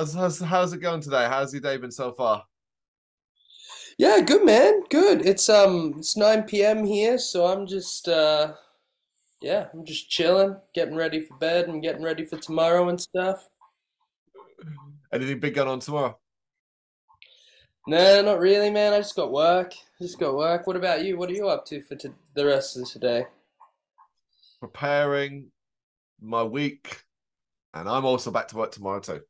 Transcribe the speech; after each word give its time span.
How's, 0.00 0.14
how's 0.14 0.38
how's 0.40 0.72
it 0.72 0.78
going 0.78 1.02
today? 1.02 1.26
How's 1.28 1.52
your 1.52 1.60
day 1.60 1.76
been 1.76 1.90
so 1.90 2.10
far? 2.12 2.46
Yeah, 3.98 4.20
good 4.22 4.46
man. 4.46 4.84
Good. 4.88 5.26
It's 5.26 5.46
um 5.50 5.96
it's 5.98 6.16
9 6.16 6.44
p.m. 6.44 6.86
here, 6.86 7.18
so 7.18 7.44
I'm 7.44 7.66
just 7.66 8.08
uh 8.08 8.54
yeah, 9.42 9.66
I'm 9.74 9.84
just 9.84 10.08
chilling, 10.08 10.56
getting 10.72 10.96
ready 10.96 11.20
for 11.20 11.36
bed 11.36 11.68
and 11.68 11.82
getting 11.82 12.02
ready 12.02 12.24
for 12.24 12.38
tomorrow 12.38 12.88
and 12.88 12.98
stuff. 12.98 13.50
Anything 15.12 15.38
big 15.38 15.54
going 15.54 15.68
on 15.68 15.80
tomorrow? 15.80 16.18
No, 17.86 18.22
not 18.22 18.38
really, 18.38 18.70
man. 18.70 18.94
I 18.94 19.00
just 19.00 19.16
got 19.16 19.30
work. 19.30 19.74
Just 20.00 20.18
got 20.18 20.34
work. 20.34 20.66
What 20.66 20.76
about 20.76 21.04
you? 21.04 21.18
What 21.18 21.28
are 21.28 21.34
you 21.34 21.50
up 21.50 21.66
to 21.66 21.82
for 21.82 21.96
t 21.96 22.08
the 22.32 22.46
rest 22.46 22.78
of 22.78 22.90
today? 22.90 23.26
Preparing 24.60 25.50
my 26.22 26.42
week, 26.42 27.04
and 27.74 27.86
I'm 27.86 28.06
also 28.06 28.30
back 28.30 28.48
to 28.48 28.56
work 28.56 28.72
tomorrow 28.72 29.00
too. 29.00 29.20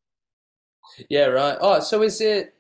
Yeah, 1.09 1.27
right. 1.27 1.59
Oh, 1.61 1.81
so 1.81 2.03
is 2.03 2.21
it 2.21 2.55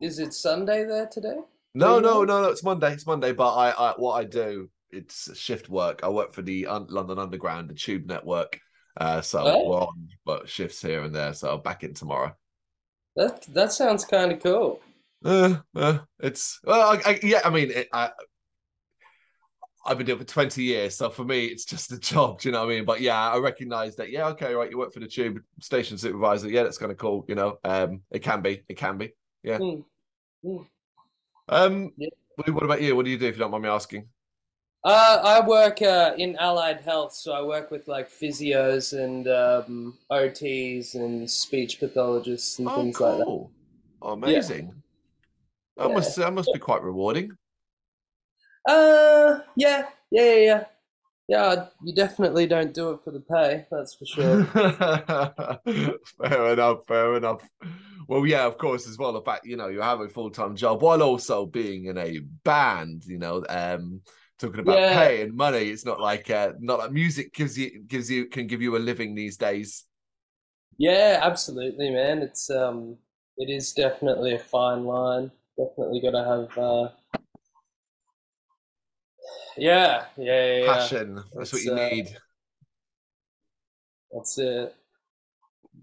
is 0.00 0.18
it 0.18 0.34
Sunday 0.34 0.84
there 0.84 1.06
today? 1.06 1.36
No, 1.74 2.00
no, 2.00 2.24
no, 2.24 2.42
no. 2.42 2.50
It's 2.50 2.62
Monday. 2.62 2.92
It's 2.92 3.06
Monday. 3.06 3.32
But 3.32 3.54
I, 3.54 3.70
I, 3.70 3.94
what 3.96 4.14
I 4.14 4.24
do, 4.24 4.70
it's 4.90 5.34
shift 5.38 5.68
work. 5.68 6.00
I 6.02 6.08
work 6.08 6.32
for 6.32 6.42
the 6.42 6.66
Un 6.66 6.86
London 6.88 7.18
Underground, 7.18 7.70
the 7.70 7.74
Tube 7.74 8.06
network. 8.06 8.60
Uh, 8.96 9.20
so 9.22 9.56
we're 9.62 9.78
Oh, 9.78 9.80
on, 9.80 10.08
but 10.26 10.48
shifts 10.48 10.82
here 10.82 11.02
and 11.02 11.14
there. 11.14 11.32
So 11.32 11.54
I'm 11.54 11.62
back 11.62 11.82
in 11.82 11.94
tomorrow. 11.94 12.36
that 13.16 13.42
that 13.54 13.72
sounds 13.72 14.04
kind 14.04 14.32
of 14.32 14.42
cool. 14.42 14.80
Uh, 15.24 15.56
uh, 15.76 15.98
it's 16.18 16.58
well, 16.64 16.80
I, 16.80 17.00
I, 17.12 17.20
yeah. 17.22 17.40
I 17.44 17.50
mean, 17.50 17.70
it, 17.70 17.88
I, 17.92 18.10
I've 19.84 19.98
been 19.98 20.06
doing 20.06 20.20
it 20.20 20.22
for 20.22 20.32
20 20.32 20.62
years, 20.62 20.96
so 20.96 21.10
for 21.10 21.24
me, 21.24 21.46
it's 21.46 21.64
just 21.64 21.90
a 21.92 21.98
job. 21.98 22.40
Do 22.40 22.48
you 22.48 22.52
know 22.52 22.60
what 22.60 22.72
I 22.72 22.76
mean? 22.76 22.84
But 22.84 23.00
yeah, 23.00 23.30
I 23.30 23.38
recognize 23.38 23.96
that. 23.96 24.10
Yeah, 24.10 24.28
okay, 24.28 24.54
right. 24.54 24.70
You 24.70 24.78
work 24.78 24.92
for 24.92 25.00
the 25.00 25.08
Tube 25.08 25.40
station 25.60 25.98
supervisor. 25.98 26.48
Yeah, 26.48 26.62
that's 26.62 26.78
kind 26.78 26.92
of 26.92 26.98
cool. 26.98 27.24
You 27.28 27.34
know, 27.34 27.58
um, 27.64 28.02
it 28.10 28.20
can 28.20 28.42
be. 28.42 28.62
It 28.68 28.76
can 28.76 28.96
be. 28.98 29.12
Yeah. 29.42 29.58
Hmm, 29.58 29.80
hmm. 30.44 30.62
Um, 31.48 31.92
Yeah. 31.96 32.08
what 32.36 32.62
about 32.62 32.80
you? 32.80 32.94
What 32.94 33.04
do 33.04 33.10
you 33.10 33.18
do 33.18 33.26
if 33.26 33.34
you 33.34 33.40
don't 33.40 33.50
mind 33.50 33.64
me 33.64 33.68
asking? 33.70 34.08
Uh, 34.84 35.20
I 35.22 35.46
work 35.46 35.80
uh, 35.80 36.12
in 36.16 36.36
allied 36.36 36.80
health, 36.80 37.14
so 37.14 37.32
I 37.32 37.42
work 37.42 37.70
with 37.70 37.86
like 37.86 38.10
physios 38.10 38.98
and 38.98 39.28
um, 39.28 39.98
OTs 40.10 40.94
and 40.94 41.30
speech 41.30 41.78
pathologists 41.78 42.58
and 42.58 42.68
Oh, 42.68 42.74
things 42.76 43.00
like 43.00 43.18
that. 43.18 43.24
cool. 43.24 43.50
Oh, 44.00 44.08
Yeah, 44.08 44.12
amazing. 44.14 44.74
That 45.76 45.88
yeah. 45.88 45.94
must 45.94 46.16
that 46.16 46.32
must 46.32 46.52
be 46.52 46.58
quite 46.58 46.82
rewarding. 46.82 47.30
Uh, 48.68 49.40
yeah, 49.56 49.88
yeah, 50.10 50.24
yeah, 50.24 50.36
yeah. 50.36 50.64
Yeah, 51.28 51.66
you 51.82 51.94
definitely 51.94 52.46
don't 52.46 52.74
do 52.74 52.90
it 52.92 53.00
for 53.04 53.10
the 53.12 53.20
pay, 53.20 53.66
that's 53.70 53.94
for 53.94 54.06
sure. 54.06 54.46
Fair 56.18 56.52
enough, 56.52 56.86
fair 56.86 57.16
enough. 57.16 57.48
Well, 58.08 58.26
yeah, 58.26 58.46
of 58.46 58.58
course, 58.58 58.86
as 58.88 58.98
well, 58.98 59.12
the 59.12 59.22
fact, 59.22 59.46
you 59.46 59.56
know, 59.56 59.68
you 59.68 59.80
have 59.80 60.00
a 60.00 60.08
full-time 60.08 60.56
job 60.56 60.82
while 60.82 61.02
also 61.02 61.46
being 61.46 61.86
in 61.86 61.96
a 61.98 62.18
band, 62.44 63.04
you 63.06 63.18
know, 63.18 63.44
um, 63.48 64.00
talking 64.38 64.60
about 64.60 64.86
Yeah, 64.86 64.86
pay 64.86 65.22
and 65.22 65.34
money, 65.36 65.68
it's 65.70 65.84
not 65.84 66.00
like 66.00 66.28
uh 66.30 66.52
not 66.58 66.80
like 66.80 66.92
music 66.92 67.32
gives 67.32 67.56
you 67.56 67.82
gives 67.86 68.10
you 68.10 68.26
can 68.26 68.46
give 68.48 68.60
you 68.60 68.76
a 68.76 68.78
living 68.78 69.14
these 69.14 69.36
days. 69.36 69.84
yeah, 70.78 71.20
absolutely, 71.22 71.90
man. 71.90 72.22
It's 72.22 72.50
um, 72.50 72.96
it 73.36 73.50
is 73.50 73.72
definitely 73.72 74.34
a 74.34 74.38
fine 74.38 74.84
line. 74.84 75.30
Definitely 75.56 76.00
gotta 76.00 76.24
have 76.24 76.58
uh, 76.58 76.88
yeah, 79.56 80.04
yeah, 80.16 80.24
yeah, 80.24 80.56
yeah. 80.64 80.72
Passion, 80.72 81.22
that's 81.34 81.52
what 81.52 81.62
you 81.62 81.72
uh, 81.72 81.88
need. 81.88 82.16
that's 84.12 84.38
it. 84.38 84.74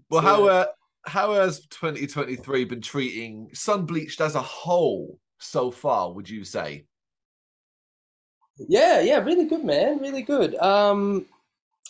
Well, 0.08 0.22
how 0.22 0.46
uh, 0.46 0.66
how 1.06 1.34
has 1.34 1.66
2023 1.66 2.64
been 2.64 2.80
treating 2.80 3.50
Sunbleached 3.54 4.20
as 4.20 4.34
a 4.34 4.42
whole 4.42 5.18
so 5.38 5.70
far, 5.70 6.12
would 6.12 6.28
you 6.28 6.44
say? 6.44 6.84
Yeah, 8.68 9.00
yeah, 9.00 9.18
really 9.18 9.46
good, 9.46 9.64
man. 9.64 9.98
Really 10.00 10.22
good. 10.22 10.54
Um, 10.56 11.26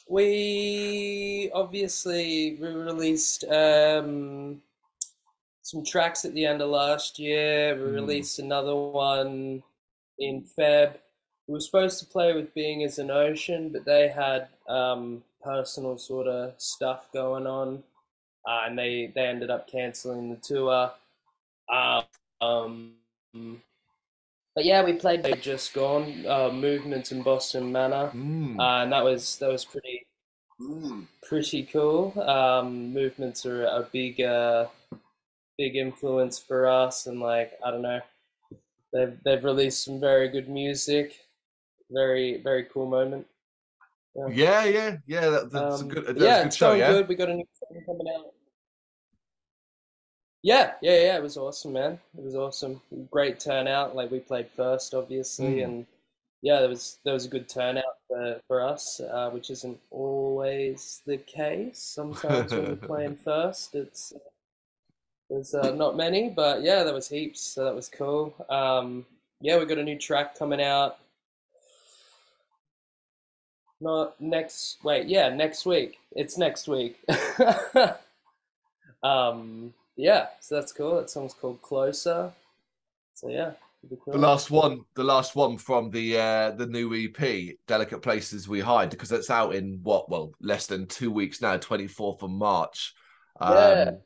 we 0.09 1.51
obviously 1.55 2.59
we 2.61 2.69
released 2.69 3.45
um 3.45 4.61
some 5.63 5.85
tracks 5.85 6.25
at 6.25 6.35
the 6.35 6.45
end 6.47 6.61
of 6.63 6.71
last 6.71 7.19
year. 7.19 7.75
We 7.77 7.83
Hmm. 7.91 7.95
released 7.95 8.39
another 8.39 8.75
one 8.75 9.63
in 10.19 10.45
Feb. 10.59 10.97
We 11.51 11.55
were 11.55 11.61
supposed 11.61 11.99
to 11.99 12.07
play 12.07 12.33
with 12.33 12.55
Being 12.55 12.85
as 12.85 13.01
an 13.01 13.11
Ocean, 13.11 13.71
but 13.71 13.85
they 13.85 14.07
had 14.09 14.47
um 14.69 15.25
personal 15.43 15.99
sort 15.99 16.29
of 16.29 16.55
stuff 16.59 17.11
going 17.13 17.45
on, 17.49 17.83
uh, 18.49 18.63
and 18.67 18.79
they 18.79 19.11
they 19.17 19.27
ended 19.27 19.51
up 19.51 19.67
canceling 19.69 20.31
the 20.31 20.37
tour. 20.37 20.93
Um, 21.69 22.05
um, 22.41 22.93
but 24.55 24.65
yeah, 24.65 24.85
we 24.85 24.93
played 24.93 25.25
They 25.25 25.33
Just 25.33 25.75
Gone, 25.75 26.25
uh, 26.27 26.51
Movements 26.53 27.11
in 27.11 27.23
Boston 27.25 27.73
Manor, 27.73 28.13
Mm. 28.15 28.61
uh, 28.61 28.83
and 28.85 28.93
that 28.93 29.03
was 29.05 29.39
that 29.39 29.51
was 29.51 29.65
pretty 29.65 30.07
pretty 31.23 31.65
cool. 31.65 32.13
Um, 32.21 32.93
Movements 32.93 33.45
are 33.45 33.65
a 33.65 33.89
big 33.93 34.21
uh, 34.21 34.69
big 35.59 35.77
influence 35.77 36.39
for 36.39 36.69
us, 36.69 37.07
and 37.07 37.21
like 37.21 37.59
I 37.65 37.73
don't 37.73 37.83
know, 37.83 38.03
they've 38.93 39.19
they've 39.25 39.45
released 39.45 39.85
some 39.85 40.01
very 40.01 40.29
good 40.29 40.49
music. 40.49 41.17
Very 41.91 42.41
very 42.43 42.65
cool 42.65 42.87
moment. 42.87 43.27
Yeah. 44.15 44.29
Yeah, 44.29 44.65
yeah, 44.65 44.97
yeah. 45.07 45.29
That, 45.31 45.51
that's 45.51 45.81
a 45.81 45.85
Um, 45.85 45.89
good. 45.89 46.07
That 46.07 46.15
but 46.15 46.17
was 46.17 46.23
a 46.23 46.27
yeah, 46.27 46.43
good 46.45 46.55
show. 46.55 46.73
Yeah. 46.75 46.93
good. 46.93 47.09
We 47.09 47.15
got 47.15 47.29
a 47.29 47.35
new 47.35 47.45
song 47.59 47.83
coming 47.87 48.13
out. 48.17 48.33
Yeah, 50.43 50.73
yeah, 50.81 50.93
yeah. 51.03 51.17
It 51.17 51.23
was 51.23 51.37
awesome, 51.37 51.73
man. 51.75 52.01
It 52.17 52.25
was 52.25 52.35
awesome. 52.35 52.81
Great 53.11 53.41
turnout. 53.41 53.95
Like 53.95 54.11
we 54.11 54.21
played 54.21 54.49
first, 54.57 54.95
obviously, 54.95 55.57
Mm. 55.57 55.65
and 55.65 55.87
yeah, 56.43 56.61
there 56.61 56.69
was 56.69 56.99
there 57.05 57.13
was 57.15 57.27
a 57.27 57.29
good 57.29 57.49
turnout 57.49 57.85
for 58.09 58.41
for 58.49 58.61
us, 58.63 59.01
uh, 59.01 59.31
which 59.31 59.51
isn't 59.51 59.79
always 59.91 61.03
the 61.07 61.19
case. 61.19 61.79
Sometimes 61.79 62.53
when 62.53 62.67
you're 62.67 62.77
playing 62.91 63.17
first, 63.17 63.75
it's 63.75 64.13
there's 65.29 65.55
uh, 65.55 65.73
not 65.75 65.97
many, 65.97 66.31
but 66.31 66.63
yeah, 66.63 66.83
there 66.85 66.95
was 66.95 67.09
heaps, 67.09 67.41
so 67.41 67.65
that 67.65 67.75
was 67.75 67.89
cool. 67.89 68.35
Um, 68.49 69.07
yeah, 69.41 69.59
we 69.59 69.67
got 69.67 69.79
a 69.79 69.85
new 69.85 69.99
track 69.99 70.37
coming 70.39 70.61
out. 70.63 70.99
Not 73.81 74.21
next, 74.21 74.79
wait, 74.85 75.07
yeah, 75.07 75.29
next 75.31 75.65
week. 75.65 75.99
It's 76.13 76.37
next 76.37 76.69
week. 76.69 76.99
Um, 79.03 79.73
yeah, 79.97 80.27
so 80.41 80.55
that's 80.57 80.73
cool. 80.73 80.97
That 80.97 81.11
song's 81.11 81.35
called 81.35 81.63
Closer. 81.63 82.33
So 83.15 83.29
yeah, 83.29 83.53
it'll 83.85 84.13
the 84.13 84.19
last 84.19 84.51
one, 84.51 84.81
the 84.95 85.05
last 85.05 85.37
one 85.37 85.59
from 85.59 85.91
the 85.91 86.19
uh 86.19 86.51
the 86.53 86.67
new 86.67 86.95
EP, 86.95 87.57
"Delicate 87.67 88.03
Places 88.03 88.49
We 88.49 88.61
Hide," 88.61 88.91
because 88.91 89.13
it's 89.13 89.31
out 89.31 89.55
in 89.55 89.81
what? 89.83 90.11
Well, 90.11 90.33
less 90.41 90.67
than 90.67 90.87
two 90.87 91.11
weeks 91.11 91.41
now, 91.41 91.57
24th 91.57 92.23
of 92.23 92.31
March. 92.31 92.95
Yeah, 93.41 93.85
Um, 93.89 93.99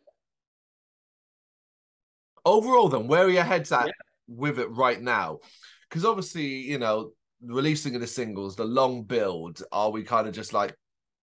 overall, 2.44 2.88
then, 2.88 3.06
where 3.08 3.24
are 3.24 3.30
your 3.30 3.44
heads 3.44 3.70
yeah, 3.70 3.84
at 3.84 3.90
with 4.28 4.58
it 4.58 4.70
right 4.70 5.00
now? 5.00 5.40
Because 5.88 6.04
obviously, 6.04 6.46
you 6.46 6.78
know, 6.78 7.12
releasing 7.46 7.94
of 7.94 8.00
the 8.00 8.06
singles, 8.06 8.56
the 8.56 8.64
long 8.64 9.04
build, 9.04 9.62
are 9.72 9.90
we 9.90 10.02
kind 10.04 10.28
of 10.28 10.34
just 10.34 10.52
like 10.52 10.76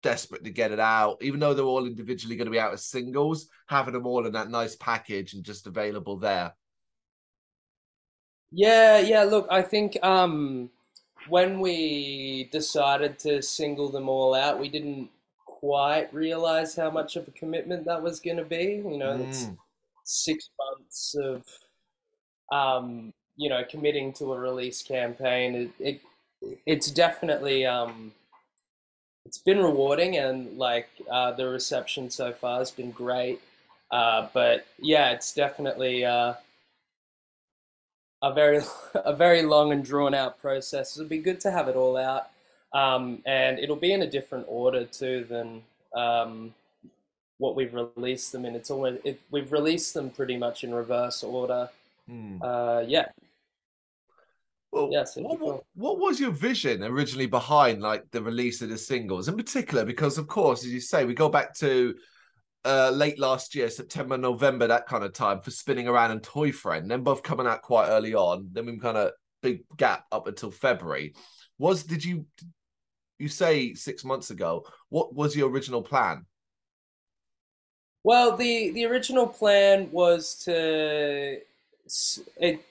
desperate 0.03 0.43
to 0.45 0.51
get 0.51 0.71
it 0.71 0.79
out, 0.79 1.17
even 1.21 1.39
though 1.39 1.53
they're 1.53 1.65
all 1.65 1.85
individually 1.85 2.35
going 2.35 2.45
to 2.45 2.51
be 2.51 2.59
out 2.59 2.73
as 2.73 2.85
singles, 2.85 3.49
having 3.67 3.93
them 3.93 4.07
all 4.07 4.25
in 4.25 4.33
that 4.33 4.49
nice 4.49 4.75
package 4.75 5.33
and 5.33 5.43
just 5.43 5.67
available 5.67 6.17
there? 6.17 6.53
yeah, 8.51 8.99
yeah. 8.99 9.23
Look, 9.23 9.47
I 9.51 9.61
think 9.61 9.97
um, 10.03 10.69
when 11.27 11.59
we 11.59 12.49
decided 12.51 13.19
to 13.19 13.41
single 13.41 13.89
them 13.89 14.09
all 14.09 14.33
out, 14.33 14.59
we 14.59 14.69
didn't 14.69 15.09
quite 15.45 16.13
realize 16.13 16.75
how 16.75 16.89
much 16.89 17.15
of 17.15 17.27
a 17.27 17.31
commitment 17.31 17.85
that 17.85 18.01
was 18.01 18.19
going 18.19 18.37
to 18.37 18.45
be. 18.45 18.81
You 18.85 18.97
know, 18.97 19.17
it's 19.21 19.51
Mm. 19.51 19.57
six 20.05 20.49
months 20.59 21.15
of 21.15 21.43
um, 22.51 23.13
you 23.35 23.49
know, 23.49 23.63
committing 23.69 24.13
to 24.13 24.33
a 24.33 24.39
release 24.39 24.81
campaign. 24.81 25.55
It, 25.55 25.71
it 25.79 26.01
it's 26.65 26.91
definitely 26.91 27.65
um, 27.65 28.11
it's 29.25 29.37
been 29.37 29.59
rewarding 29.59 30.17
and 30.17 30.57
like 30.57 30.89
uh, 31.09 31.31
the 31.31 31.47
reception 31.47 32.09
so 32.09 32.33
far 32.33 32.59
has 32.59 32.71
been 32.71 32.91
great. 32.91 33.39
Uh, 33.91 34.27
but 34.33 34.65
yeah, 34.79 35.11
it's 35.11 35.33
definitely 35.33 36.05
uh, 36.05 36.33
a 38.21 38.33
very 38.33 38.61
a 38.93 39.15
very 39.15 39.41
long 39.41 39.71
and 39.71 39.83
drawn 39.83 40.13
out 40.13 40.41
process. 40.41 40.95
It'll 40.97 41.09
be 41.09 41.17
good 41.19 41.39
to 41.41 41.51
have 41.51 41.67
it 41.67 41.75
all 41.75 41.97
out, 41.97 42.29
um, 42.73 43.21
and 43.25 43.59
it'll 43.59 43.75
be 43.75 43.93
in 43.93 44.01
a 44.01 44.09
different 44.09 44.45
order 44.47 44.85
too 44.85 45.25
than 45.29 45.63
um, 45.95 46.53
what 47.37 47.55
we've 47.55 47.73
released 47.73 48.31
them 48.31 48.45
in. 48.45 48.55
It's 48.55 48.69
almost 48.69 49.01
it, 49.03 49.19
we've 49.31 49.51
released 49.51 49.93
them 49.93 50.09
pretty 50.09 50.37
much 50.37 50.63
in 50.63 50.73
reverse 50.73 51.23
order. 51.23 51.69
Mm. 52.09 52.41
Uh, 52.41 52.83
yeah, 52.87 53.09
Well, 54.71 54.89
yeah, 54.91 55.03
so 55.03 55.21
it'll 55.21 55.37
be 55.37 55.43
what, 55.43 55.53
what 55.53 55.63
what 55.75 55.99
was 55.99 56.19
your 56.19 56.31
vision 56.31 56.83
originally 56.83 57.25
behind 57.25 57.81
like 57.81 58.03
the 58.11 58.21
release 58.21 58.61
of 58.61 58.69
the 58.69 58.77
singles 58.77 59.27
in 59.27 59.35
particular? 59.35 59.83
Because 59.83 60.17
of 60.17 60.27
course, 60.27 60.63
as 60.63 60.71
you 60.71 60.79
say, 60.79 61.05
we 61.05 61.15
go 61.15 61.29
back 61.29 61.55
to 61.55 61.95
uh, 62.65 62.91
late 62.91 63.17
last 63.17 63.55
year, 63.55 63.69
September, 63.69 64.17
November, 64.17 64.67
that 64.67 64.85
kind 64.85 65.03
of 65.03 65.13
time 65.13 65.41
for 65.41 65.51
spinning 65.51 65.87
around 65.87 66.11
and 66.11 66.21
Toy 66.21 66.51
Friend. 66.51 66.89
Then 66.89 67.03
both 67.03 67.23
coming 67.23 67.47
out 67.47 67.61
quite 67.61 67.87
early 67.87 68.13
on. 68.13 68.49
Then 68.51 68.65
we 68.65 68.77
kind 68.77 68.97
of 68.97 69.11
big 69.41 69.61
gap 69.77 70.05
up 70.11 70.27
until 70.27 70.51
February. 70.51 71.13
Was 71.57 71.83
did 71.83 72.05
you 72.05 72.25
you 73.17 73.27
say 73.27 73.73
six 73.73 74.03
months 74.03 74.29
ago? 74.29 74.65
What 74.89 75.15
was 75.15 75.35
your 75.35 75.49
original 75.49 75.81
plan? 75.81 76.25
Well, 78.03 78.37
the 78.37 78.71
the 78.71 78.85
original 78.85 79.27
plan 79.27 79.89
was 79.91 80.35
to 80.45 81.39
it, 82.37 82.65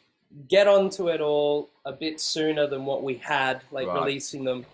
get 0.47 0.69
onto 0.69 1.09
it 1.09 1.21
all 1.21 1.71
a 1.85 1.93
bit 1.93 2.21
sooner 2.21 2.67
than 2.67 2.85
what 2.85 3.03
we 3.03 3.15
had, 3.15 3.63
like 3.73 3.89
right. 3.89 4.01
releasing 4.01 4.45
them. 4.45 4.65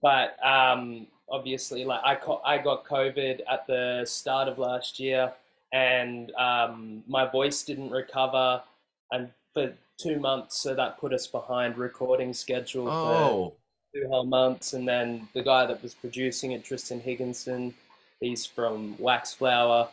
But 0.00 0.36
um, 0.44 1.06
obviously, 1.30 1.84
like 1.84 2.00
I 2.04 2.16
I 2.44 2.58
got 2.58 2.84
COVID 2.84 3.40
at 3.50 3.66
the 3.66 4.04
start 4.06 4.48
of 4.48 4.58
last 4.58 5.00
year, 5.00 5.32
and 5.72 6.30
um, 6.32 7.02
my 7.08 7.28
voice 7.28 7.62
didn't 7.62 7.90
recover, 7.90 8.62
and 9.10 9.30
for 9.54 9.72
two 9.98 10.18
months, 10.18 10.60
so 10.60 10.74
that 10.74 10.98
put 10.98 11.12
us 11.12 11.26
behind 11.26 11.78
recording 11.78 12.32
schedule 12.34 12.88
oh. 12.88 13.54
for 13.92 13.98
two 14.00 14.08
whole 14.08 14.26
months. 14.26 14.72
And 14.72 14.86
then 14.86 15.28
the 15.34 15.42
guy 15.42 15.66
that 15.66 15.82
was 15.82 15.94
producing 15.94 16.52
it, 16.52 16.64
Tristan 16.64 17.00
Higginson, 17.00 17.74
he's 18.20 18.46
from 18.46 18.96
Waxflower. 18.96 19.88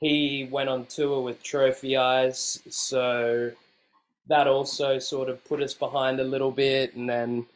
He 0.00 0.48
went 0.50 0.68
on 0.68 0.86
tour 0.86 1.20
with 1.20 1.42
Trophy 1.42 1.96
Eyes, 1.96 2.60
so 2.68 3.52
that 4.28 4.46
also 4.46 4.98
sort 4.98 5.28
of 5.28 5.44
put 5.44 5.62
us 5.62 5.74
behind 5.74 6.20
a 6.20 6.24
little 6.24 6.50
bit. 6.50 6.94
And 6.94 7.08
then, 7.08 7.46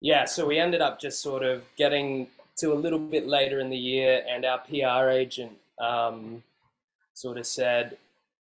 yeah, 0.00 0.24
so 0.24 0.46
we 0.46 0.58
ended 0.58 0.80
up 0.80 1.00
just 1.00 1.22
sort 1.22 1.42
of 1.42 1.64
getting 1.76 2.28
to 2.58 2.72
a 2.72 2.74
little 2.74 2.98
bit 2.98 3.26
later 3.26 3.60
in 3.60 3.70
the 3.70 3.76
year, 3.76 4.24
and 4.28 4.44
our 4.44 4.58
PR 4.58 5.10
agent 5.10 5.52
um, 5.78 6.42
sort 7.14 7.38
of 7.38 7.46
said, 7.46 7.98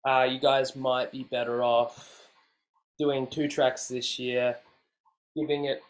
uh, 0.06 0.26
"You 0.28 0.38
guys 0.38 0.74
might 0.74 1.12
be 1.12 1.24
better 1.24 1.62
off 1.62 2.28
doing 2.98 3.26
two 3.26 3.48
tracks 3.48 3.86
this 3.86 4.18
year, 4.18 4.56
giving 5.36 5.66
it 5.66 5.82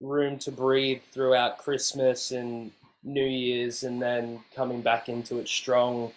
room 0.00 0.38
to 0.40 0.52
breathe 0.52 1.02
throughout 1.10 1.58
Christmas 1.58 2.30
and 2.32 2.70
New 3.02 3.24
Year's, 3.24 3.82
and 3.82 4.00
then 4.00 4.40
coming 4.54 4.82
back 4.82 5.08
into 5.08 5.38
it 5.38 5.48
strong 5.48 6.12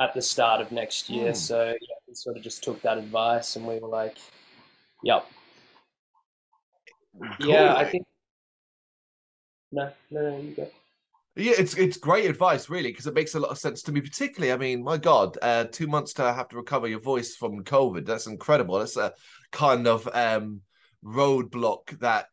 at 0.00 0.12
the 0.14 0.22
start 0.22 0.60
of 0.60 0.70
next 0.70 1.08
year." 1.08 1.32
Mm. 1.32 1.36
So 1.36 1.74
yeah, 1.80 1.96
we 2.10 2.14
sort 2.14 2.36
of 2.36 2.42
just 2.42 2.62
took 2.64 2.82
that 2.82 2.98
advice, 2.98 3.56
and 3.56 3.66
we 3.66 3.78
were 3.78 3.88
like, 3.88 4.18
"Yep." 5.04 5.24
Cool. 7.40 7.48
Yeah, 7.48 7.74
I 7.74 7.84
think 7.84 8.06
no, 9.72 9.90
no, 10.10 10.30
no, 10.30 10.38
you 10.38 10.54
go. 10.54 10.68
Yeah, 11.36 11.52
it's 11.56 11.76
it's 11.76 11.96
great 11.96 12.28
advice, 12.28 12.68
really, 12.68 12.90
because 12.90 13.06
it 13.06 13.14
makes 13.14 13.36
a 13.36 13.40
lot 13.40 13.52
of 13.52 13.58
sense 13.58 13.82
to 13.82 13.92
me. 13.92 14.00
Particularly, 14.00 14.52
I 14.52 14.56
mean, 14.56 14.82
my 14.82 14.96
God, 14.96 15.38
uh, 15.40 15.64
two 15.64 15.86
months 15.86 16.12
to 16.14 16.32
have 16.32 16.48
to 16.48 16.56
recover 16.56 16.88
your 16.88 17.00
voice 17.00 17.36
from 17.36 17.62
COVID—that's 17.62 18.26
incredible. 18.26 18.80
That's 18.80 18.96
a 18.96 19.12
kind 19.52 19.86
of 19.86 20.08
um, 20.12 20.62
roadblock 21.04 21.98
that, 22.00 22.28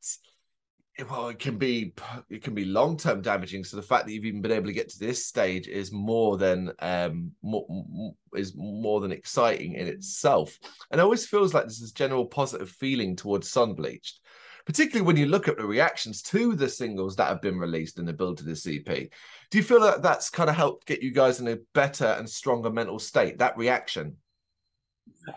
well, 1.10 1.30
it 1.30 1.40
can 1.40 1.58
be 1.58 1.94
it 2.30 2.44
can 2.44 2.54
be 2.54 2.66
long 2.66 2.98
term 2.98 3.22
damaging. 3.22 3.64
So 3.64 3.78
the 3.78 3.84
fact 3.84 4.06
that 4.06 4.14
you've 4.14 4.26
even 4.26 4.42
been 4.42 4.52
able 4.52 4.68
to 4.68 4.74
get 4.74 4.90
to 4.90 5.00
this 5.00 5.26
stage 5.26 5.68
is 5.68 5.92
more 5.92 6.38
than 6.38 6.72
um, 6.80 7.32
more, 7.42 8.14
is 8.36 8.54
more 8.56 9.00
than 9.00 9.12
exciting 9.12 9.74
in 9.74 9.88
itself. 9.88 10.58
And 10.92 11.00
it 11.00 11.04
always 11.04 11.26
feels 11.26 11.54
like 11.54 11.64
there's 11.64 11.80
this 11.80 11.92
general 11.92 12.26
positive 12.26 12.70
feeling 12.70 13.16
towards 13.16 13.52
Sunbleached 13.52 14.20
particularly 14.68 15.08
when 15.08 15.16
you 15.16 15.28
look 15.28 15.48
at 15.48 15.56
the 15.56 15.66
reactions 15.66 16.22
to 16.22 16.54
the 16.54 16.68
singles 16.68 17.16
that 17.16 17.30
have 17.30 17.42
been 17.42 17.58
released 17.58 18.00
in 18.00 18.06
the 18.06 18.12
build 18.12 18.38
to 18.38 18.44
this 18.44 18.68
EP. 18.68 18.84
Do 18.84 19.58
you 19.58 19.64
feel 19.64 19.80
that 19.80 20.04
that's 20.04 20.30
kind 20.30 20.50
of 20.50 20.58
helped 20.58 20.86
get 20.86 21.02
you 21.02 21.12
guys 21.12 21.40
in 21.40 21.48
a 21.48 21.58
better 21.74 22.06
and 22.06 22.30
stronger 22.30 22.70
mental 22.70 23.00
state? 23.00 23.38
That 23.40 23.58
reaction. 23.58 24.18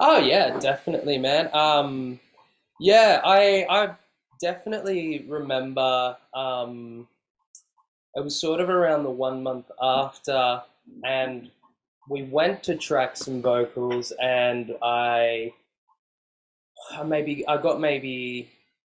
Oh 0.00 0.18
yeah, 0.18 0.58
definitely, 0.58 1.16
man. 1.16 1.48
Um, 1.54 2.18
yeah, 2.80 3.20
I 3.24 3.66
I 3.70 3.94
definitely 4.40 5.24
remember. 5.28 6.16
Um, 6.34 7.08
it 8.14 8.24
was 8.24 8.40
sort 8.40 8.60
of 8.60 8.68
around 8.68 9.04
the 9.04 9.10
one 9.10 9.42
month 9.42 9.70
after, 9.80 10.62
and 11.04 11.50
we 12.08 12.22
went 12.24 12.62
to 12.64 12.76
track 12.76 13.16
some 13.16 13.40
vocals, 13.40 14.12
and 14.20 14.74
I 14.82 15.52
maybe 17.04 17.46
I 17.46 17.56
got 17.56 17.80
maybe 17.80 18.50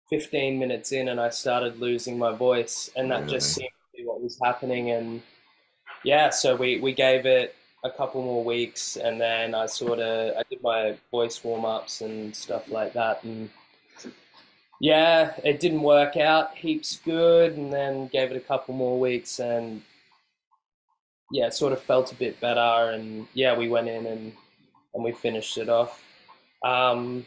15 0.10 0.60
minutes 0.60 0.92
in 0.92 1.10
and 1.10 1.20
I 1.20 1.30
started 1.30 1.80
losing 1.80 2.18
my 2.18 2.34
voice, 2.34 2.90
and 2.96 3.12
that 3.12 3.22
really? 3.22 3.32
just 3.32 3.54
seemed 3.54 3.70
to 3.70 3.98
be 4.02 4.08
what 4.08 4.22
was 4.22 4.38
happening. 4.44 4.92
And 4.92 5.22
yeah, 6.04 6.30
so 6.30 6.56
we, 6.56 6.80
we 6.80 6.94
gave 6.94 7.26
it 7.26 7.56
a 7.84 7.90
couple 7.90 8.22
more 8.22 8.44
weeks, 8.44 8.98
and 8.98 9.20
then 9.20 9.56
I 9.56 9.66
sort 9.66 10.00
of 10.00 10.38
I 10.38 10.44
did 10.50 10.62
my 10.62 10.96
voice 11.12 11.44
warm 11.44 11.66
ups 11.66 12.02
and 12.02 12.36
stuff 12.36 12.70
like 12.70 12.94
that, 12.94 13.24
and 13.24 13.50
yeah, 14.80 15.34
it 15.44 15.60
didn't 15.60 15.82
work 15.82 16.18
out 16.18 16.56
heaps 16.56 17.00
good, 17.04 17.54
and 17.54 17.72
then 17.72 18.08
gave 18.08 18.32
it 18.32 18.38
a 18.38 18.42
couple 18.42 18.74
more 18.76 19.00
weeks, 19.00 19.40
and 19.40 19.82
yeah, 21.32 21.48
it 21.48 21.54
sort 21.54 21.74
of 21.74 21.82
felt 21.82 22.12
a 22.12 22.16
bit 22.16 22.40
better, 22.40 22.92
and 22.92 23.28
yeah, 23.34 23.58
we 23.58 23.70
went 23.70 23.88
in 23.88 24.06
and 24.06 24.34
and 24.94 25.04
we 25.04 25.12
finished 25.12 25.58
it 25.58 25.70
off. 25.70 26.04
Um, 26.64 27.26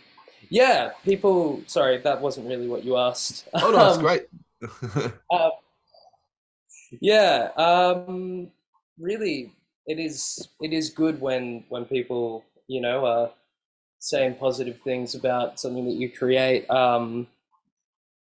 yeah, 0.48 0.90
people. 1.04 1.62
Sorry, 1.66 1.98
that 1.98 2.20
wasn't 2.20 2.48
really 2.48 2.66
what 2.66 2.84
you 2.84 2.96
asked. 2.96 3.48
Oh 3.54 3.70
no, 3.70 3.76
that's 3.76 3.96
um, 3.96 4.02
great. 4.02 4.26
uh, 5.30 5.50
yeah, 7.00 7.50
um, 7.56 8.50
really, 8.98 9.52
it 9.86 9.98
is. 9.98 10.48
It 10.60 10.72
is 10.72 10.90
good 10.90 11.20
when 11.20 11.64
when 11.68 11.84
people, 11.84 12.44
you 12.68 12.80
know, 12.80 13.04
are 13.06 13.30
saying 13.98 14.34
positive 14.36 14.80
things 14.80 15.14
about 15.14 15.60
something 15.60 15.84
that 15.84 15.94
you 15.94 16.10
create. 16.10 16.68
Um, 16.70 17.26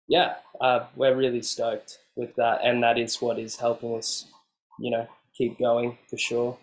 yeah, 0.09 0.37
uh, 0.61 0.87
we're 0.97 1.15
really 1.15 1.43
stoked 1.43 1.99
with 2.17 2.35
that, 2.37 2.61
and 2.65 2.83
that 2.83 2.99
is 2.99 3.21
what 3.21 3.39
is 3.39 3.57
helping 3.57 3.97
us, 3.97 4.27
you 4.81 4.91
know, 4.91 5.07
keep 5.37 5.59
going 5.59 5.97
for 6.09 6.17
sure. 6.17 6.59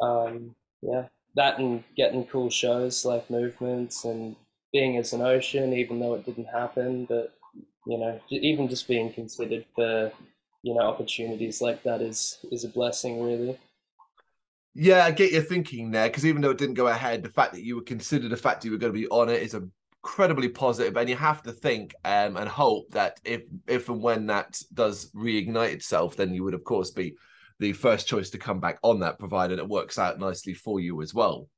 Um, 0.00 0.54
yeah, 0.80 1.06
that 1.34 1.58
and 1.58 1.82
getting 1.96 2.24
cool 2.26 2.48
shows 2.48 3.04
like 3.04 3.28
movements 3.28 4.04
and 4.04 4.36
being 4.72 4.96
as 4.96 5.12
an 5.12 5.20
ocean, 5.20 5.72
even 5.72 5.98
though 5.98 6.14
it 6.14 6.24
didn't 6.24 6.46
happen. 6.46 7.04
But 7.06 7.34
you 7.86 7.98
know, 7.98 8.20
even 8.30 8.68
just 8.68 8.86
being 8.86 9.12
considered 9.12 9.64
for 9.74 10.12
you 10.62 10.74
know 10.74 10.82
opportunities 10.82 11.60
like 11.60 11.82
that 11.82 12.00
is 12.00 12.38
is 12.52 12.64
a 12.64 12.68
blessing, 12.68 13.22
really. 13.22 13.58
Yeah, 14.74 15.04
I 15.04 15.10
get 15.10 15.32
your 15.32 15.42
thinking 15.42 15.90
there 15.90 16.06
because 16.06 16.24
even 16.24 16.40
though 16.40 16.50
it 16.50 16.58
didn't 16.58 16.74
go 16.74 16.86
ahead, 16.86 17.24
the 17.24 17.30
fact 17.30 17.52
that 17.54 17.64
you 17.64 17.74
were 17.74 17.82
considered, 17.82 18.30
the 18.30 18.36
fact 18.36 18.60
that 18.60 18.66
you 18.66 18.72
were 18.72 18.78
going 18.78 18.92
to 18.92 18.98
be 18.98 19.08
on 19.08 19.28
it 19.28 19.42
is 19.42 19.54
incredibly 20.08 20.48
positive, 20.48 20.96
and 20.96 21.08
you 21.08 21.16
have 21.16 21.42
to 21.42 21.52
think 21.52 21.94
um, 22.04 22.36
and 22.36 22.48
hope 22.48 22.90
that 22.90 23.20
if 23.24 23.42
if 23.66 23.88
and 23.88 24.02
when 24.02 24.26
that 24.26 24.60
does 24.72 25.10
reignite 25.12 25.72
itself, 25.72 26.16
then 26.16 26.32
you 26.32 26.42
would 26.44 26.54
of 26.54 26.64
course 26.64 26.90
be 26.90 27.14
the 27.60 27.72
first 27.74 28.08
choice 28.08 28.30
to 28.30 28.38
come 28.38 28.58
back 28.58 28.78
on 28.82 29.00
that, 29.00 29.18
provided 29.18 29.58
it 29.58 29.68
works 29.68 29.98
out 29.98 30.18
nicely 30.18 30.54
for 30.54 30.80
you 30.80 31.02
as 31.02 31.12
well. 31.12 31.48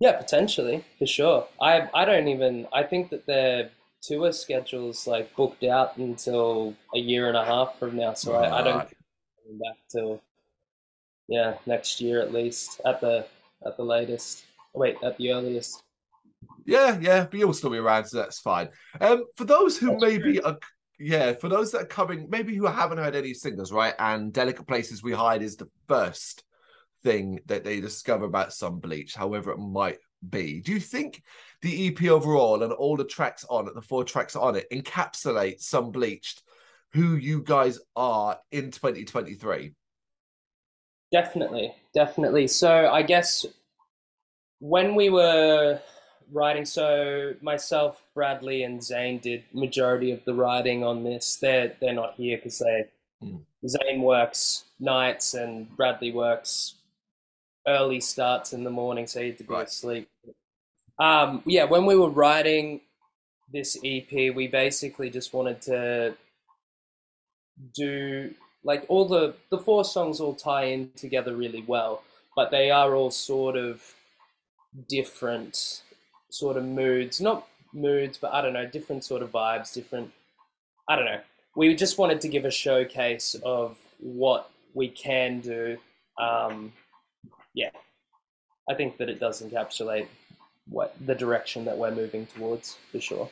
Yeah, 0.00 0.16
potentially 0.16 0.84
for 0.98 1.06
sure. 1.06 1.48
I 1.60 1.88
I 1.92 2.04
don't 2.04 2.28
even. 2.28 2.68
I 2.72 2.84
think 2.84 3.10
that 3.10 3.26
their 3.26 3.70
tour 4.02 4.32
schedules 4.32 5.06
like 5.08 5.34
booked 5.34 5.64
out 5.64 5.96
until 5.96 6.76
a 6.94 6.98
year 6.98 7.26
and 7.26 7.36
a 7.36 7.44
half 7.44 7.76
from 7.78 7.96
now. 7.96 8.14
So 8.14 8.34
right. 8.34 8.52
I, 8.52 8.60
I 8.60 8.62
don't 8.62 8.88
come 8.88 9.58
back 9.58 9.78
till 9.90 10.22
yeah 11.26 11.54
next 11.66 12.00
year 12.00 12.22
at 12.22 12.32
least 12.32 12.80
at 12.86 13.00
the 13.00 13.26
at 13.66 13.76
the 13.76 13.84
latest. 13.84 14.44
Wait, 14.74 14.96
at 15.02 15.18
the 15.18 15.32
earliest. 15.32 15.82
Yeah, 16.68 16.98
yeah, 17.00 17.24
but 17.24 17.40
you'll 17.40 17.54
still 17.54 17.70
be 17.70 17.78
around, 17.78 18.04
so 18.04 18.18
that's 18.18 18.40
fine. 18.40 18.68
Um, 19.00 19.24
for 19.36 19.46
those 19.46 19.78
who 19.78 19.88
that's 19.88 20.02
maybe 20.02 20.34
true. 20.34 20.42
are, 20.44 20.58
yeah, 20.98 21.32
for 21.32 21.48
those 21.48 21.72
that 21.72 21.80
are 21.80 21.86
coming, 21.86 22.28
maybe 22.28 22.54
who 22.54 22.66
haven't 22.66 22.98
heard 22.98 23.16
any 23.16 23.32
singles, 23.32 23.72
right? 23.72 23.94
And 23.98 24.34
Delicate 24.34 24.66
Places 24.66 25.02
We 25.02 25.12
Hide 25.12 25.40
is 25.40 25.56
the 25.56 25.70
first 25.88 26.44
thing 27.02 27.40
that 27.46 27.64
they 27.64 27.80
discover 27.80 28.26
about 28.26 28.50
Sunbleached, 28.50 29.16
however 29.16 29.52
it 29.52 29.58
might 29.58 29.96
be. 30.28 30.60
Do 30.60 30.72
you 30.72 30.78
think 30.78 31.22
the 31.62 31.88
EP 31.88 32.10
overall 32.10 32.62
and 32.62 32.70
all 32.74 32.98
the 32.98 33.04
tracks 33.04 33.46
on 33.48 33.66
it, 33.66 33.74
the 33.74 33.80
four 33.80 34.04
tracks 34.04 34.36
on 34.36 34.54
it, 34.54 34.66
encapsulate 34.70 35.62
Sunbleached, 35.62 36.42
who 36.92 37.16
you 37.16 37.42
guys 37.42 37.78
are 37.96 38.36
in 38.52 38.70
2023? 38.72 39.72
Definitely, 41.12 41.74
definitely. 41.94 42.46
So 42.46 42.90
I 42.90 43.00
guess 43.00 43.46
when 44.58 44.94
we 44.94 45.08
were 45.08 45.80
writing, 46.32 46.64
so 46.64 47.34
myself, 47.40 48.02
Bradley, 48.14 48.62
and 48.62 48.82
Zane 48.82 49.18
did 49.18 49.44
majority 49.52 50.10
of 50.10 50.24
the 50.24 50.34
writing 50.34 50.84
on 50.84 51.04
this. 51.04 51.36
They're 51.36 51.74
they're 51.80 51.92
not 51.92 52.14
here 52.14 52.36
because 52.36 52.58
they 52.58 52.86
mm. 53.22 53.40
Zane 53.66 54.02
works 54.02 54.64
nights 54.80 55.34
and 55.34 55.74
Bradley 55.76 56.12
works 56.12 56.76
early 57.66 58.00
starts 58.00 58.52
in 58.52 58.64
the 58.64 58.70
morning, 58.70 59.06
so 59.06 59.20
you 59.20 59.26
had 59.26 59.38
to 59.38 59.44
be 59.44 59.54
right. 59.54 59.66
asleep. 59.66 60.08
Um, 60.98 61.42
yeah, 61.46 61.64
when 61.64 61.86
we 61.86 61.96
were 61.96 62.10
writing 62.10 62.80
this 63.52 63.78
EP, 63.84 64.34
we 64.34 64.48
basically 64.48 65.10
just 65.10 65.32
wanted 65.32 65.62
to 65.62 66.14
do 67.74 68.34
like 68.64 68.84
all 68.88 69.06
the 69.06 69.34
the 69.50 69.58
four 69.58 69.84
songs 69.84 70.20
all 70.20 70.34
tie 70.34 70.64
in 70.64 70.90
together 70.96 71.36
really 71.36 71.64
well, 71.66 72.02
but 72.36 72.50
they 72.50 72.70
are 72.70 72.94
all 72.94 73.10
sort 73.10 73.56
of 73.56 73.94
different 74.88 75.82
sort 76.30 76.56
of 76.56 76.64
moods, 76.64 77.20
not 77.20 77.46
moods, 77.72 78.18
but 78.18 78.32
I 78.32 78.42
don't 78.42 78.52
know, 78.52 78.66
different 78.66 79.04
sort 79.04 79.22
of 79.22 79.32
vibes, 79.32 79.72
different. 79.72 80.12
I 80.88 80.96
don't 80.96 81.04
know. 81.04 81.20
We 81.56 81.74
just 81.74 81.98
wanted 81.98 82.20
to 82.22 82.28
give 82.28 82.44
a 82.44 82.50
showcase 82.50 83.34
of 83.44 83.78
what 83.98 84.50
we 84.74 84.88
can 84.88 85.40
do. 85.40 85.78
Um, 86.18 86.72
yeah, 87.54 87.70
I 88.68 88.74
think 88.74 88.98
that 88.98 89.08
it 89.08 89.20
does 89.20 89.42
encapsulate 89.42 90.06
what 90.68 90.94
the 91.04 91.14
direction 91.14 91.64
that 91.64 91.76
we're 91.76 91.94
moving 91.94 92.26
towards 92.26 92.76
for 92.92 93.00
sure. 93.00 93.30